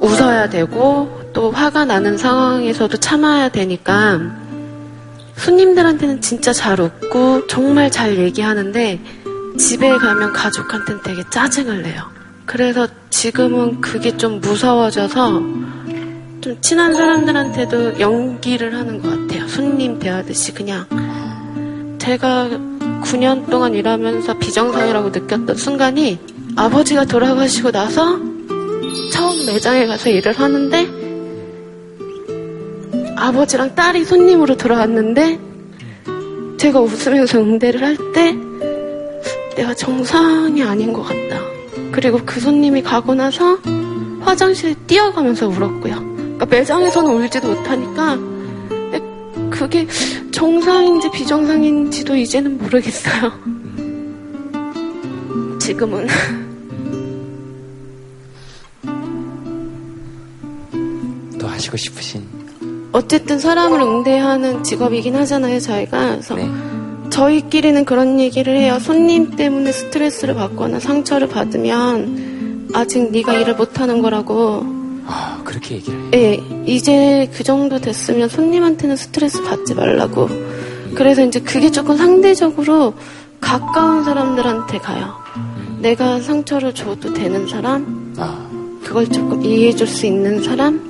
[0.00, 4.47] 웃어야 되고 또 화가 나는 상황에서도 참아야 되니까
[5.38, 9.00] 손님들한테는 진짜 잘 웃고 정말 잘 얘기하는데
[9.58, 12.02] 집에 가면 가족한테는 되게 짜증을 내요.
[12.44, 15.40] 그래서 지금은 그게 좀 무서워져서
[16.40, 19.46] 좀 친한 사람들한테도 연기를 하는 것 같아요.
[19.48, 20.86] 손님 대하듯이 그냥
[21.98, 22.48] 제가
[23.02, 26.18] 9년 동안 일하면서 비정상이라고 느꼈던 순간이
[26.56, 28.18] 아버지가 돌아가시고 나서
[29.12, 31.07] 처음 매장에 가서 일을 하는데
[33.18, 35.38] 아버지랑 딸이 손님으로 들어왔는데
[36.56, 38.36] 제가 웃으면서 응대를 할 때
[39.56, 41.40] 내가 정상이 아닌 것 같다.
[41.90, 43.58] 그리고 그 손님이 가고 나서
[44.20, 45.94] 화장실에 뛰어가면서 울었고요.
[46.14, 48.16] 그러니까 매장에서는 울지도 못하니까
[49.50, 49.88] 그게
[50.30, 53.32] 정상인지 비정상인지도 이제는 모르겠어요.
[55.58, 56.06] 지금은
[61.40, 62.27] 또 하시고 싶으신.
[62.92, 66.10] 어쨌든 사람을 응대하는 직업이긴 하잖아요, 저희가.
[66.10, 66.48] 그래서 네.
[67.10, 68.78] 저희끼리는 그런 얘기를 해요.
[68.80, 74.64] 손님 때문에 스트레스를 받거나 상처를 받으면 아직 네가 일을 못하는 거라고.
[75.06, 76.10] 아, 그렇게 얘기를 해요.
[76.14, 80.28] 예, 이제 그 정도 됐으면 손님한테는 스트레스 받지 말라고.
[80.94, 82.94] 그래서 이제 그게 조금 상대적으로
[83.40, 85.14] 가까운 사람들한테 가요.
[85.80, 88.46] 내가 상처를 줘도 되는 사람, 아.
[88.84, 90.87] 그걸 조금 이해해줄 수 있는 사람, 음,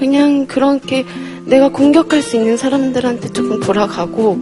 [0.00, 1.04] 그냥 그렇게
[1.44, 4.38] 내가 공격할 수 있는 사람들한테 조금 돌아가고,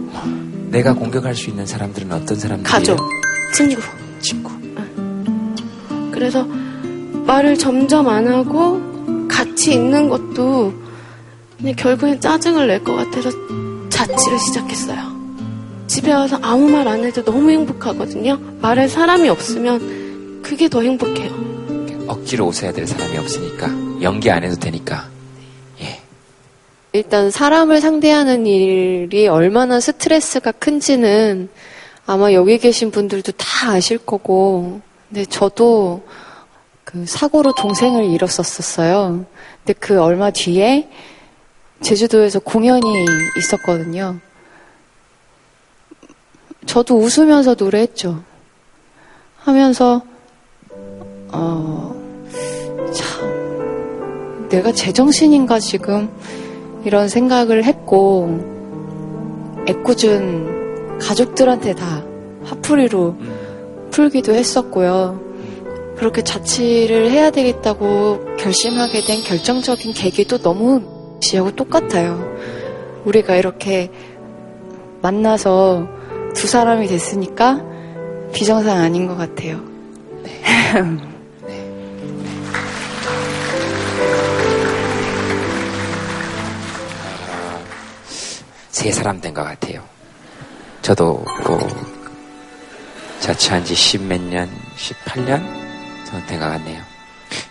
[0.71, 2.63] 내가 공격할 수 있는 사람들은 어떤 사람들이에요?
[2.71, 2.97] 가족,
[3.53, 3.81] 친구.
[4.21, 4.51] 친구.
[6.13, 6.47] 그래서
[7.25, 8.79] 말을 점점 안 하고
[9.27, 10.73] 같이 있는 것도
[11.57, 13.29] 그냥 결국엔 짜증을 낼 것 같아서
[13.89, 14.97] 자취를 시작했어요.
[15.87, 18.39] 집에 와서 아무 말 안 해도 너무 행복하거든요.
[18.61, 21.31] 말할 사람이 없으면 그게 더 행복해요.
[22.07, 23.69] 억지로 웃어야 될 사람이 없으니까.
[24.01, 25.09] 연기 안 해도 되니까.
[26.91, 31.49] 일단 사람을 상대하는 일이 얼마나 스트레스가 큰지는
[32.07, 36.01] 아마 여기 계신 분들도 다 아실 거고, 근데 저도
[36.83, 39.23] 그 사고로 동생을 잃었었어요.
[39.63, 40.89] 근데 그 얼마 뒤에
[41.81, 43.05] 제주도에서 공연이
[43.37, 44.17] 있었거든요.
[46.65, 48.23] 저도 웃으면서 노래했죠.
[49.37, 50.01] 하면서,
[51.31, 51.95] 어,
[52.91, 56.09] 참, 내가 제정신인가 지금
[56.85, 58.39] 이런 생각을 했고
[59.67, 62.03] 애꿎은 가족들한테 다
[62.45, 63.15] 화풀이로
[63.91, 65.19] 풀기도 했었고요.
[65.97, 70.81] 그렇게 자취를 해야 되겠다고 결심하게 된 결정적인 계기도 너무
[71.19, 72.25] 지하고 똑같아요.
[73.05, 73.91] 우리가 이렇게
[75.01, 75.87] 만나서
[76.33, 77.61] 두 사람이 됐으니까
[78.31, 79.59] 비정상 아닌 것 같아요.
[88.79, 89.83] 세 사람 된 것 같아요.
[90.81, 91.57] 저도 그
[93.19, 95.43] 자취한 지 십 몇 년, 18년
[96.05, 96.81] 정도 된것 같네요.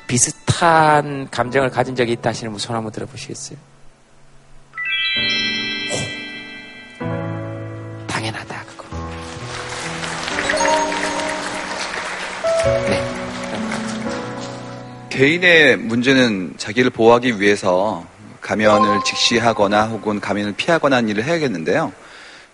[0.07, 3.59] 비슷한 감정을 가진 적이 있다 하시는 분 손 한번 들어보시겠어요?
[6.99, 7.07] 호.
[8.07, 8.87] 당연하다, 그거.
[15.11, 18.05] 개인의 문제는 자기를 보호하기 위해서
[18.49, 21.93] 가면을 직시하거나 혹은 가면을 피하거나 하는 일을 해야겠는데요.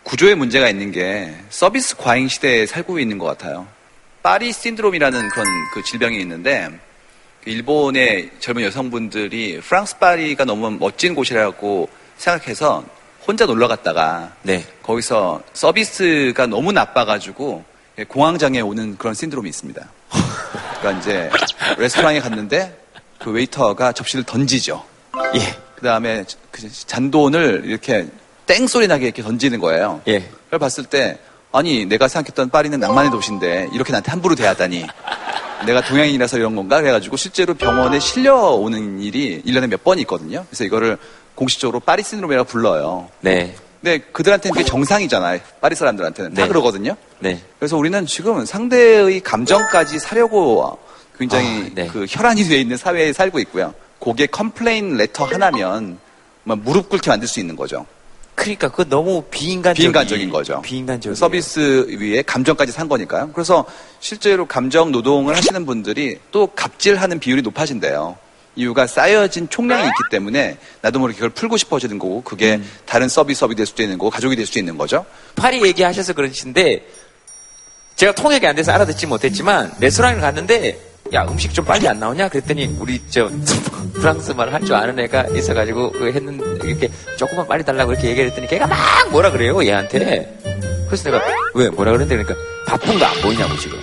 [0.02, 3.68] 구조에 문제가 있는 게 서비스 과잉 시대에 살고 있는 것 같아요.
[4.20, 6.68] 파리 신드롬이라는 그런 그 질병이 있는데
[7.44, 12.84] 일본의 젊은 여성분들이 프랑스 파리가 너무 멋진 곳이라고 생각해서
[13.24, 14.66] 혼자 놀러 갔다가 네.
[14.82, 17.64] 거기서 서비스가 너무 나빠가지고
[18.08, 19.88] 공황장애 오는 그런 신드롬이 있습니다.
[20.80, 21.30] 그러니까 이제
[21.78, 22.76] 레스토랑에 갔는데
[23.20, 24.84] 그 웨이터가 접시를 던지죠.
[25.36, 25.63] 예.
[25.84, 28.06] 그 다음에 그 잔돈을 이렇게
[28.46, 30.00] 땡 소리 나게 이렇게 던지는 거예요.
[30.08, 30.20] 예.
[30.46, 31.18] 그걸 봤을 때
[31.52, 34.86] 아니 내가 생각했던 파리는 낭만의 도시인데 이렇게 나한테 함부로 대하다니
[35.66, 40.46] 내가 동양인이라서 이런 건가 그래가지고 실제로 병원에 실려오는 일이 1년에 몇 번 있거든요.
[40.48, 40.96] 그래서 이거를
[41.34, 43.10] 공식적으로 파리 신드롬이라고 불러요.
[43.20, 43.54] 네.
[43.82, 45.40] 근데 그들한테는 그게 정상이잖아요.
[45.60, 46.48] 파리 사람들한테는 다 네.
[46.48, 46.96] 그러거든요.
[47.18, 47.42] 네.
[47.58, 50.78] 그래서 우리는 지금 상대의 감정까지 사려고
[51.18, 51.86] 굉장히 아, 네.
[51.88, 53.74] 그 혈안이 되어 있는 사회에 살고 있고요.
[54.04, 55.98] 거기에 complain letter 하나면
[56.42, 57.86] 막 무릎 꿇게 만들 수 있는 거죠.
[58.34, 60.60] 그러니까 그거 너무 비인간적인, 비인간적인 거죠.
[60.60, 63.30] 비인간적인 서비스 위에 감정까지 산 거니까요.
[63.32, 63.64] 그래서
[64.00, 68.18] 실제로 감정 노동을 하시는 분들이 또 갑질하는 비율이 높아진대요.
[68.56, 72.70] 이유가 쌓여진 총량이 있기 때문에 나도 모르게 그걸 풀고 싶어지는 거고 그게 음.
[72.84, 75.06] 다른 서비스업이 될 수도 있는 거고 가족이 될 수도 있는 거죠.
[75.34, 76.86] 파리 얘기하셔서 그러신데
[77.96, 82.76] 제가 통역이 안 돼서 알아듣지 못했지만 레스토랑을 갔는데 야 음식 좀 빨리 안 나오냐 그랬더니
[82.80, 83.28] 우리 저
[83.94, 86.88] 프랑스 말 할 줄 아는 애가 있어가지고 그 했는 이렇게
[87.18, 88.78] 조금만 빨리 달라고 이렇게 얘기를 했더니 걔가 막
[89.10, 90.38] 뭐라 그래요 얘한테
[90.86, 91.22] 그래서 내가
[91.54, 92.34] 왜 뭐라 그랬는데 그러니까
[92.66, 93.78] 바쁜 거 안 보이냐고 지금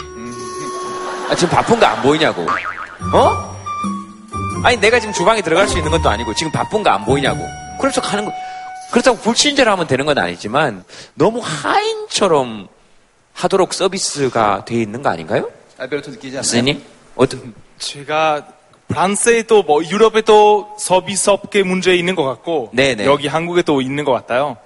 [1.29, 2.41] 아, 지금 바쁜 거 안 보이냐고
[3.13, 3.51] 어?
[4.63, 7.39] 아니 내가 지금 주방에 들어갈 수 있는 것도 아니고 지금 바쁜 거 안 보이냐고
[7.79, 8.31] 그래서 가는 거
[8.91, 12.67] 그렇다고 불친절하면 하면 되는 건 아니지만 너무 하인처럼
[13.33, 15.49] 하도록 서비스가 돼 있는 거 아닌가요?
[15.77, 16.43] 알베르토 느끼지 않나요?
[16.43, 16.83] 선생님?
[17.15, 18.47] 어떤 제가
[18.87, 23.05] 프랑스에도 뭐 유럽에도 서비스 업계 문제 있는 것 같고 네네.
[23.05, 24.57] 여기 한국에도 있는 것 같아요.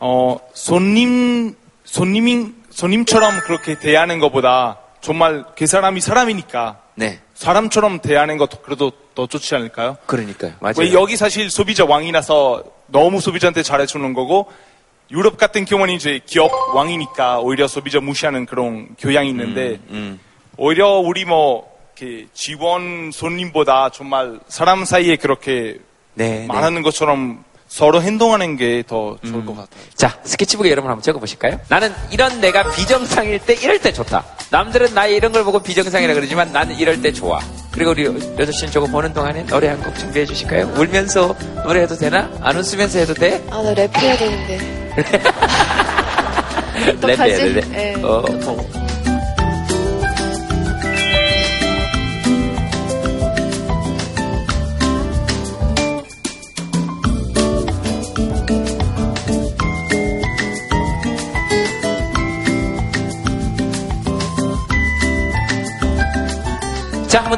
[0.00, 1.54] 어 손님
[1.84, 7.20] 손님인 손님처럼 그렇게 대하는 것보다 정말 그 사람이 사람이니까 네.
[7.34, 9.96] 사람처럼 대하는 것도 그래도 더 좋지 않을까요?
[10.06, 10.54] 그러니까요.
[10.60, 10.74] 맞아요.
[10.78, 14.50] 왜 여기 사실 소비자 왕이라서 너무 소비자한테 잘해주는 거고
[15.10, 20.18] 유럽 같은 경우는 이제 기업 왕이니까 오히려 소비자 무시하는 그런 교양이 있는데 음.
[20.56, 25.78] 오히려 우리 뭐 이렇게 지원 손님보다 정말 사람 사이에 그렇게
[26.14, 29.80] 네, 말하는 것처럼 서로 행동하는 게 더 좋을 것 같아요.
[29.96, 31.58] 자, 스케치북에 여러분 한번 적어보실까요?
[31.68, 34.24] 나는 이런 내가 비정상일 때 이럴 때 좋다.
[34.50, 37.40] 남들은 나의 이런 걸 보고 비정상이라 그러지만 나는 이럴 때 좋아.
[37.72, 40.72] 그리고 우리 여자씨는 저거 보는 동안에 노래 한 곡 준비해 주실까요?
[40.76, 41.34] 울면서
[41.64, 42.30] 노래해도 되나?
[42.42, 43.42] 안 웃으면서 해도 돼?
[43.50, 44.94] 아, 나 랩해야 되는데.
[47.00, 47.54] 랩해야?
[47.54, 47.60] 돼.
[47.70, 47.94] 네.
[48.04, 48.83] 어, 어.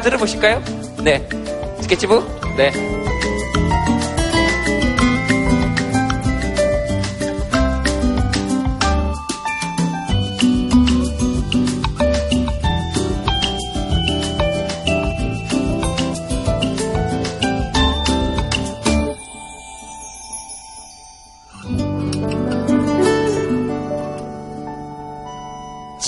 [0.07, 0.63] 들어보실까요?
[1.03, 1.29] 네.
[1.81, 2.25] 스케치북?
[2.57, 2.96] 네.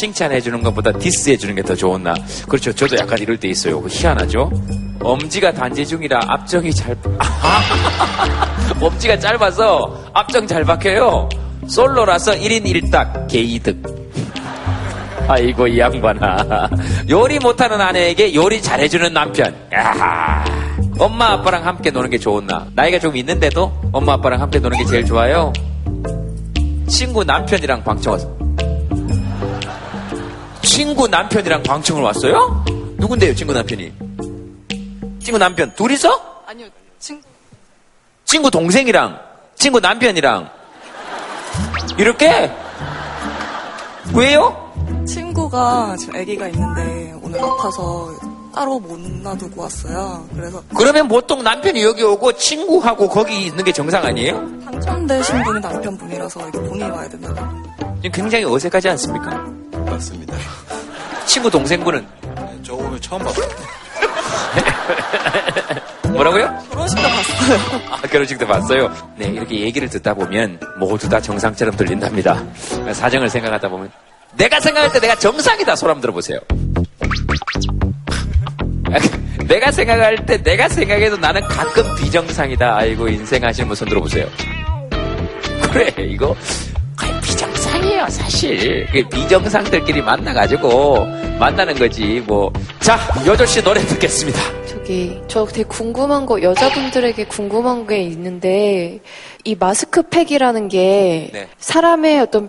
[0.03, 2.15] 칭찬해 주는 것보다 디스해 주는 게 더 좋은 나.
[2.49, 2.73] 그렇죠.
[2.73, 3.81] 저도 약간 이럴 때 있어요.
[3.83, 4.49] 그 희한하죠?
[5.03, 6.97] 엄지가 단지 중이라 앞정이 잘,
[8.81, 11.29] 엄지가 짧아서 앞정 잘 박혀요.
[11.67, 13.83] 솔로라서 1인 1닭, 개이득.
[15.29, 16.71] 아이고, 이 양반아.
[17.11, 19.55] 요리 못하는 아내에게 요리 잘해주는 남편.
[19.75, 20.45] 야
[20.99, 22.67] 엄마 아빠랑 함께 노는 게 좋나?
[22.75, 25.53] 나이가 좀 있는데도 엄마 아빠랑 함께 노는 게 제일 좋아요.
[26.89, 28.48] 친구 남편이랑 방청 왔어.
[30.79, 32.64] 친구 남편이랑 방청을 왔어요?
[32.99, 33.93] 누군데요, 친구 남편이?
[35.18, 36.45] 친구 남편 둘이서?
[36.47, 36.68] 아니요,
[37.01, 37.26] 친구.
[38.24, 39.18] 친구 동생이랑
[39.57, 40.49] 친구 남편이랑
[41.99, 42.53] 이렇게
[44.14, 44.72] 왜요?
[45.05, 48.14] 친구가 지금 아기가 있는데 오늘 아파서
[48.55, 50.29] 따로 못 놔두고 왔어요.
[50.33, 54.35] 그래서 그러면 보통 남편이 여기 오고 친구하고 거기 있는 게 정상 아니에요?
[54.64, 57.35] 당첨되신 분이 남편분이라서 이게 본인이 와야 된다고.
[58.01, 59.59] 지금 굉장히 어색하지 않습니까?
[59.91, 60.36] 맞습니다.
[61.26, 62.07] 친구 동생분은
[62.62, 63.49] 저 오늘 처음 봤어요.
[66.12, 66.59] 뭐라고요?
[66.70, 67.59] 결혼식도 봤어요.
[67.91, 68.95] 아, 결혼식 때 봤어요.
[69.16, 72.43] 네, 이렇게 얘기를 듣다 보면 모두 다 정상처럼 들린답니다.
[72.93, 73.91] 사정을 생각하다 보면
[74.36, 76.39] 내가 생각할 때 내가 정상이다 소리 한번 들어보세요.
[79.47, 82.76] 내가 생각할 때 내가 생각해도 나는 가끔 비정상이다.
[82.76, 84.26] 아이고 인생 하시는 분 손 들어보세요.
[85.72, 86.34] 그래 이거
[87.99, 88.87] 비정상이에요 사실.
[88.87, 91.05] 그게 비정상들끼리 만나가지고
[91.39, 92.53] 만나는 거지 뭐.
[92.81, 94.41] 자 여조 씨 노래 듣겠습니다.
[94.67, 99.01] 저기 저 되게 궁금한 거 여자분들에게 궁금한 게 있는데
[99.45, 101.49] 이 마스크팩이라는 게 네.
[101.59, 102.49] 사람의 어떤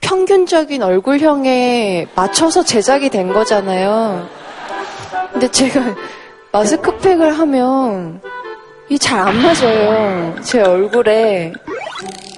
[0.00, 4.28] 평균적인 얼굴형에 맞춰서 제작이 된 거잖아요.
[5.32, 5.94] 근데 제가
[6.52, 8.20] 마스크팩을 하면
[8.90, 10.36] 이 잘 안 맞아요.
[10.42, 11.52] 제 얼굴에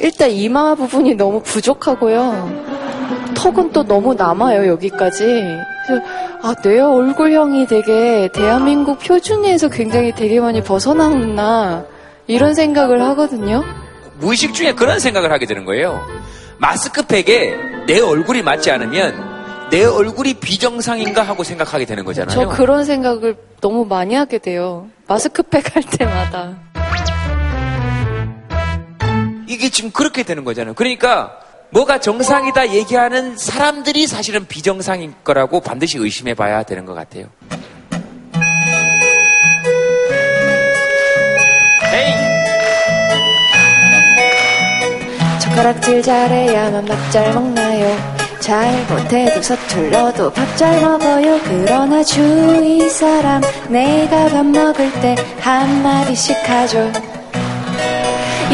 [0.00, 2.50] 일단 이마 부분이 너무 부족하고요.
[3.34, 5.58] 턱은 또 너무 남아요, 여기까지.
[6.42, 11.84] 아, 내 얼굴형이 되게 대한민국 표준에서 굉장히 되게 많이 벗어났나,
[12.26, 13.64] 이런 생각을 하거든요.
[14.18, 16.00] 무의식 중에 그런 생각을 하게 되는 거예요.
[16.58, 17.54] 마스크팩에
[17.86, 19.14] 내 얼굴이 맞지 않으면
[19.70, 22.34] 내 얼굴이 비정상인가 하고 생각하게 되는 거잖아요.
[22.34, 24.88] 저 그런 생각을 너무 많이 하게 돼요.
[25.06, 26.56] 마스크팩 할 때마다.
[29.46, 30.74] 이게 지금 그렇게 되는 거잖아요.
[30.74, 31.38] 그러니까
[31.70, 37.26] 뭐가 정상이다 얘기하는 사람들이 사실은 비정상인 거라고 반드시 의심해 봐야 되는 것 같아요.
[45.40, 47.96] 젓가락질 잘해야만 밥 잘 먹나요?
[48.40, 51.40] 잘 못해도 서툴러도 밥 잘 먹어요.
[51.44, 56.92] 그러나 주위 사람 내가 밥 먹을 때 한마디씩 하죠.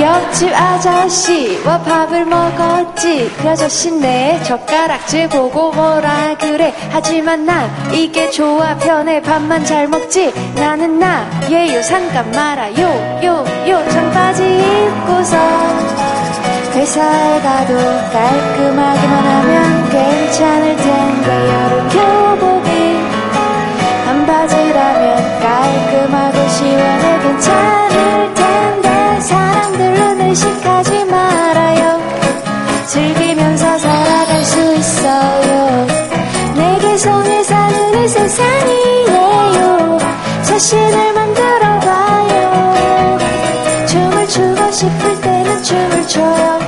[0.01, 3.30] 옆집 아저씨와 밥을 먹었지?
[3.40, 6.72] 그 아저씨 내 젓가락질 보고 뭐라 그래.
[6.90, 9.20] 하지만 난 이게 좋아 편해.
[9.20, 10.32] 밥만 잘 먹지?
[10.55, 13.20] 나는 나예요 상관 말아요.
[13.22, 15.36] 요 요 청바지 입고서
[16.74, 17.74] 회사에 가도
[18.12, 21.55] 깔끔하기만 하면 괜찮을 텐데.
[21.55, 22.70] 여름 교복이
[24.07, 27.18] 반바지라면 깔끔하고 시원해.
[27.22, 28.41] 괜찮을 텐데
[30.33, 32.01] 의식하지 말아요.
[32.87, 35.87] 즐기면서 살아갈 수 있어요.
[36.57, 39.99] 내게 손을 사는 이 세상이에요.
[40.43, 43.18] 자신을 만들어 봐요.
[43.87, 46.61] 춤을 추고 싶을 때는 춤을 춰요.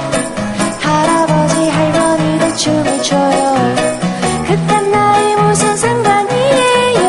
[0.80, 3.54] 할아버지 할머니도 춤을 춰요.
[4.46, 7.06] 그딴 나이 무슨 상관이에요?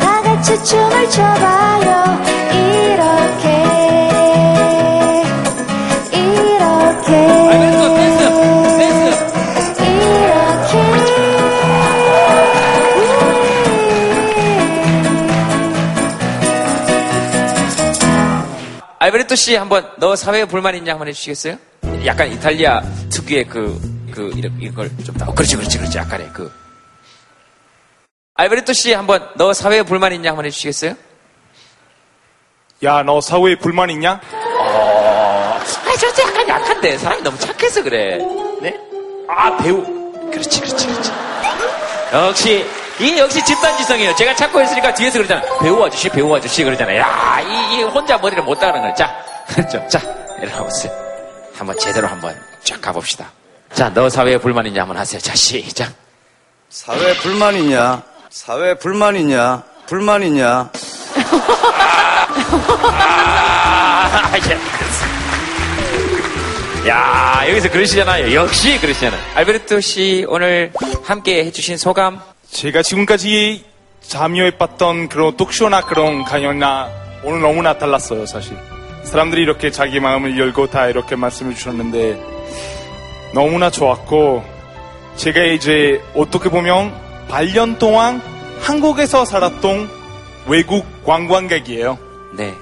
[0.00, 2.20] 다 같이 춤을 춰봐요
[19.10, 21.56] 알베르토 씨 한번 너 사회에 불만 있냐 한번 해주시겠어요?
[22.04, 22.80] 약간 이탈리아
[23.10, 23.80] 특유의 그,
[24.14, 24.30] 그,
[24.60, 25.98] 이걸 좀 더, 어, 그렇지, 그렇지, 그렇지.
[25.98, 26.52] 약간의 그.
[28.36, 30.94] 알베르토 씨 한번 너 사회에 불만 있냐 한번 해주시겠어요?
[32.84, 34.20] 야, 너 사회에 불만 있냐?
[34.60, 36.96] 어, 아, 저때 약간 약한데.
[36.96, 38.18] 사람이 너무 착해서 그래.
[38.62, 38.78] 네?
[39.28, 39.84] 아, 배우.
[40.30, 41.10] 그렇지, 그렇지, 그렇지.
[42.12, 42.64] 역시,
[43.00, 44.14] 이 역시 집단지성이에요.
[44.14, 45.40] 제가 찾고 있으니까 뒤에서 그러잖아.
[45.60, 46.94] 배우 아저씨, 배우 아저씨 그러잖아.
[46.96, 48.92] 야, 이, 이 혼자 머리를 못 따는 거야.
[48.94, 49.10] 자,
[49.72, 49.98] 자, 자,
[50.42, 50.92] 이렇게 보세요.
[51.56, 53.30] 한번 제대로 한번 쫙 가봅시다.
[53.72, 55.18] 자, 너 사회에 불만 있냐 한번 하세요.
[55.20, 55.90] 자, 시작.
[56.68, 58.02] 사회 불만 있냐?
[58.28, 59.62] 사회 불만 있냐?
[59.86, 60.70] 불만 있냐?
[62.92, 64.32] 아,
[66.84, 66.88] 예.
[66.88, 68.34] 야, 여기서 그러시잖아요.
[68.34, 69.20] 역시 그러시잖아요.
[69.34, 70.72] 알베르토 씨 오늘
[71.04, 72.20] 함께 해주신 소감.
[72.50, 73.64] 제가 지금까지
[74.00, 76.90] 참여해봤던 그런 독쇼나 그런 강연이나
[77.22, 78.56] 오늘 너무나 달랐어요, 사실.
[79.04, 82.20] 사람들이 이렇게 자기 마음을 열고 다 이렇게 말씀해 주셨는데
[83.32, 84.44] 너무나 좋았고
[85.16, 86.92] 제가 이제 어떻게 보면
[87.28, 88.20] 8년 동안
[88.60, 89.88] 한국에서 살았던
[90.46, 91.98] 외국 관광객이에요.
[92.36, 92.54] 네.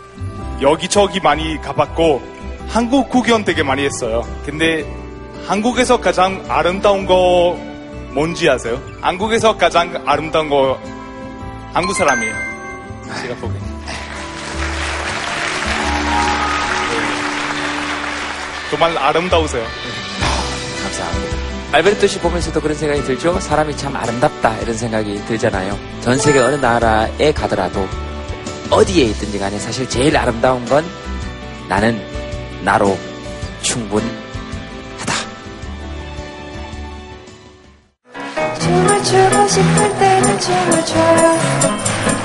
[0.60, 2.22] 여기저기 많이 가봤고
[2.68, 4.22] 한국 구경 되게 많이 했어요.
[4.44, 4.84] 근데
[5.46, 7.58] 한국에서 가장 아름다운 거
[8.18, 8.82] 뭔지 아세요?
[9.00, 10.76] 한국에서 가장 아름다운 거
[11.72, 12.34] 한국 사람이에요.
[13.22, 13.62] 제가 보기엔.
[18.72, 19.64] 정말 아름다우세요.
[20.82, 21.36] 감사합니다.
[21.70, 23.38] 알베르토 씨 보면서도 그런 생각이 들죠?
[23.38, 25.78] 사람이 참 아름답다 이런 생각이 들잖아요.
[26.00, 27.86] 전 세계 어느 나라에 가더라도
[28.68, 30.84] 어디에 있든지 간에 사실 제일 아름다운 건
[31.68, 32.04] 나는
[32.64, 32.98] 나로
[33.62, 34.02] 충분
[39.02, 41.38] 춤을 추고 싶을 때는 춤을 춰요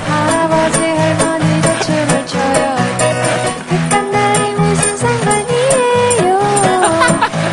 [0.08, 2.76] 할아버지 할머니도 춤을 춰요
[3.68, 6.40] 그깟 날이 무슨 상관이에요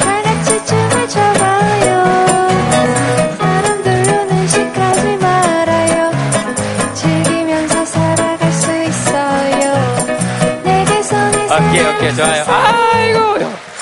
[0.02, 2.04] 다같이 춤을 춰봐요
[3.38, 6.12] 사람들로 의식하지 말아요
[6.94, 9.98] 즐기면서 살아갈 수 있어요
[10.64, 12.44] 내게선 이 오케이, 오케이, 좋아요.
[12.48, 13.22] 아이고.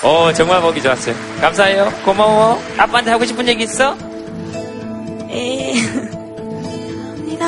[0.02, 1.14] 어, 정말 보기 좋았어요.
[1.42, 1.92] 감사해요.
[2.06, 2.60] 고마워.
[2.78, 3.96] 아빠한테 하고 싶은 얘기 있어?
[5.32, 7.46] 에, 합니다.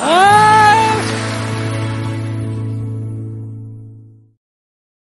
[0.00, 0.63] 아,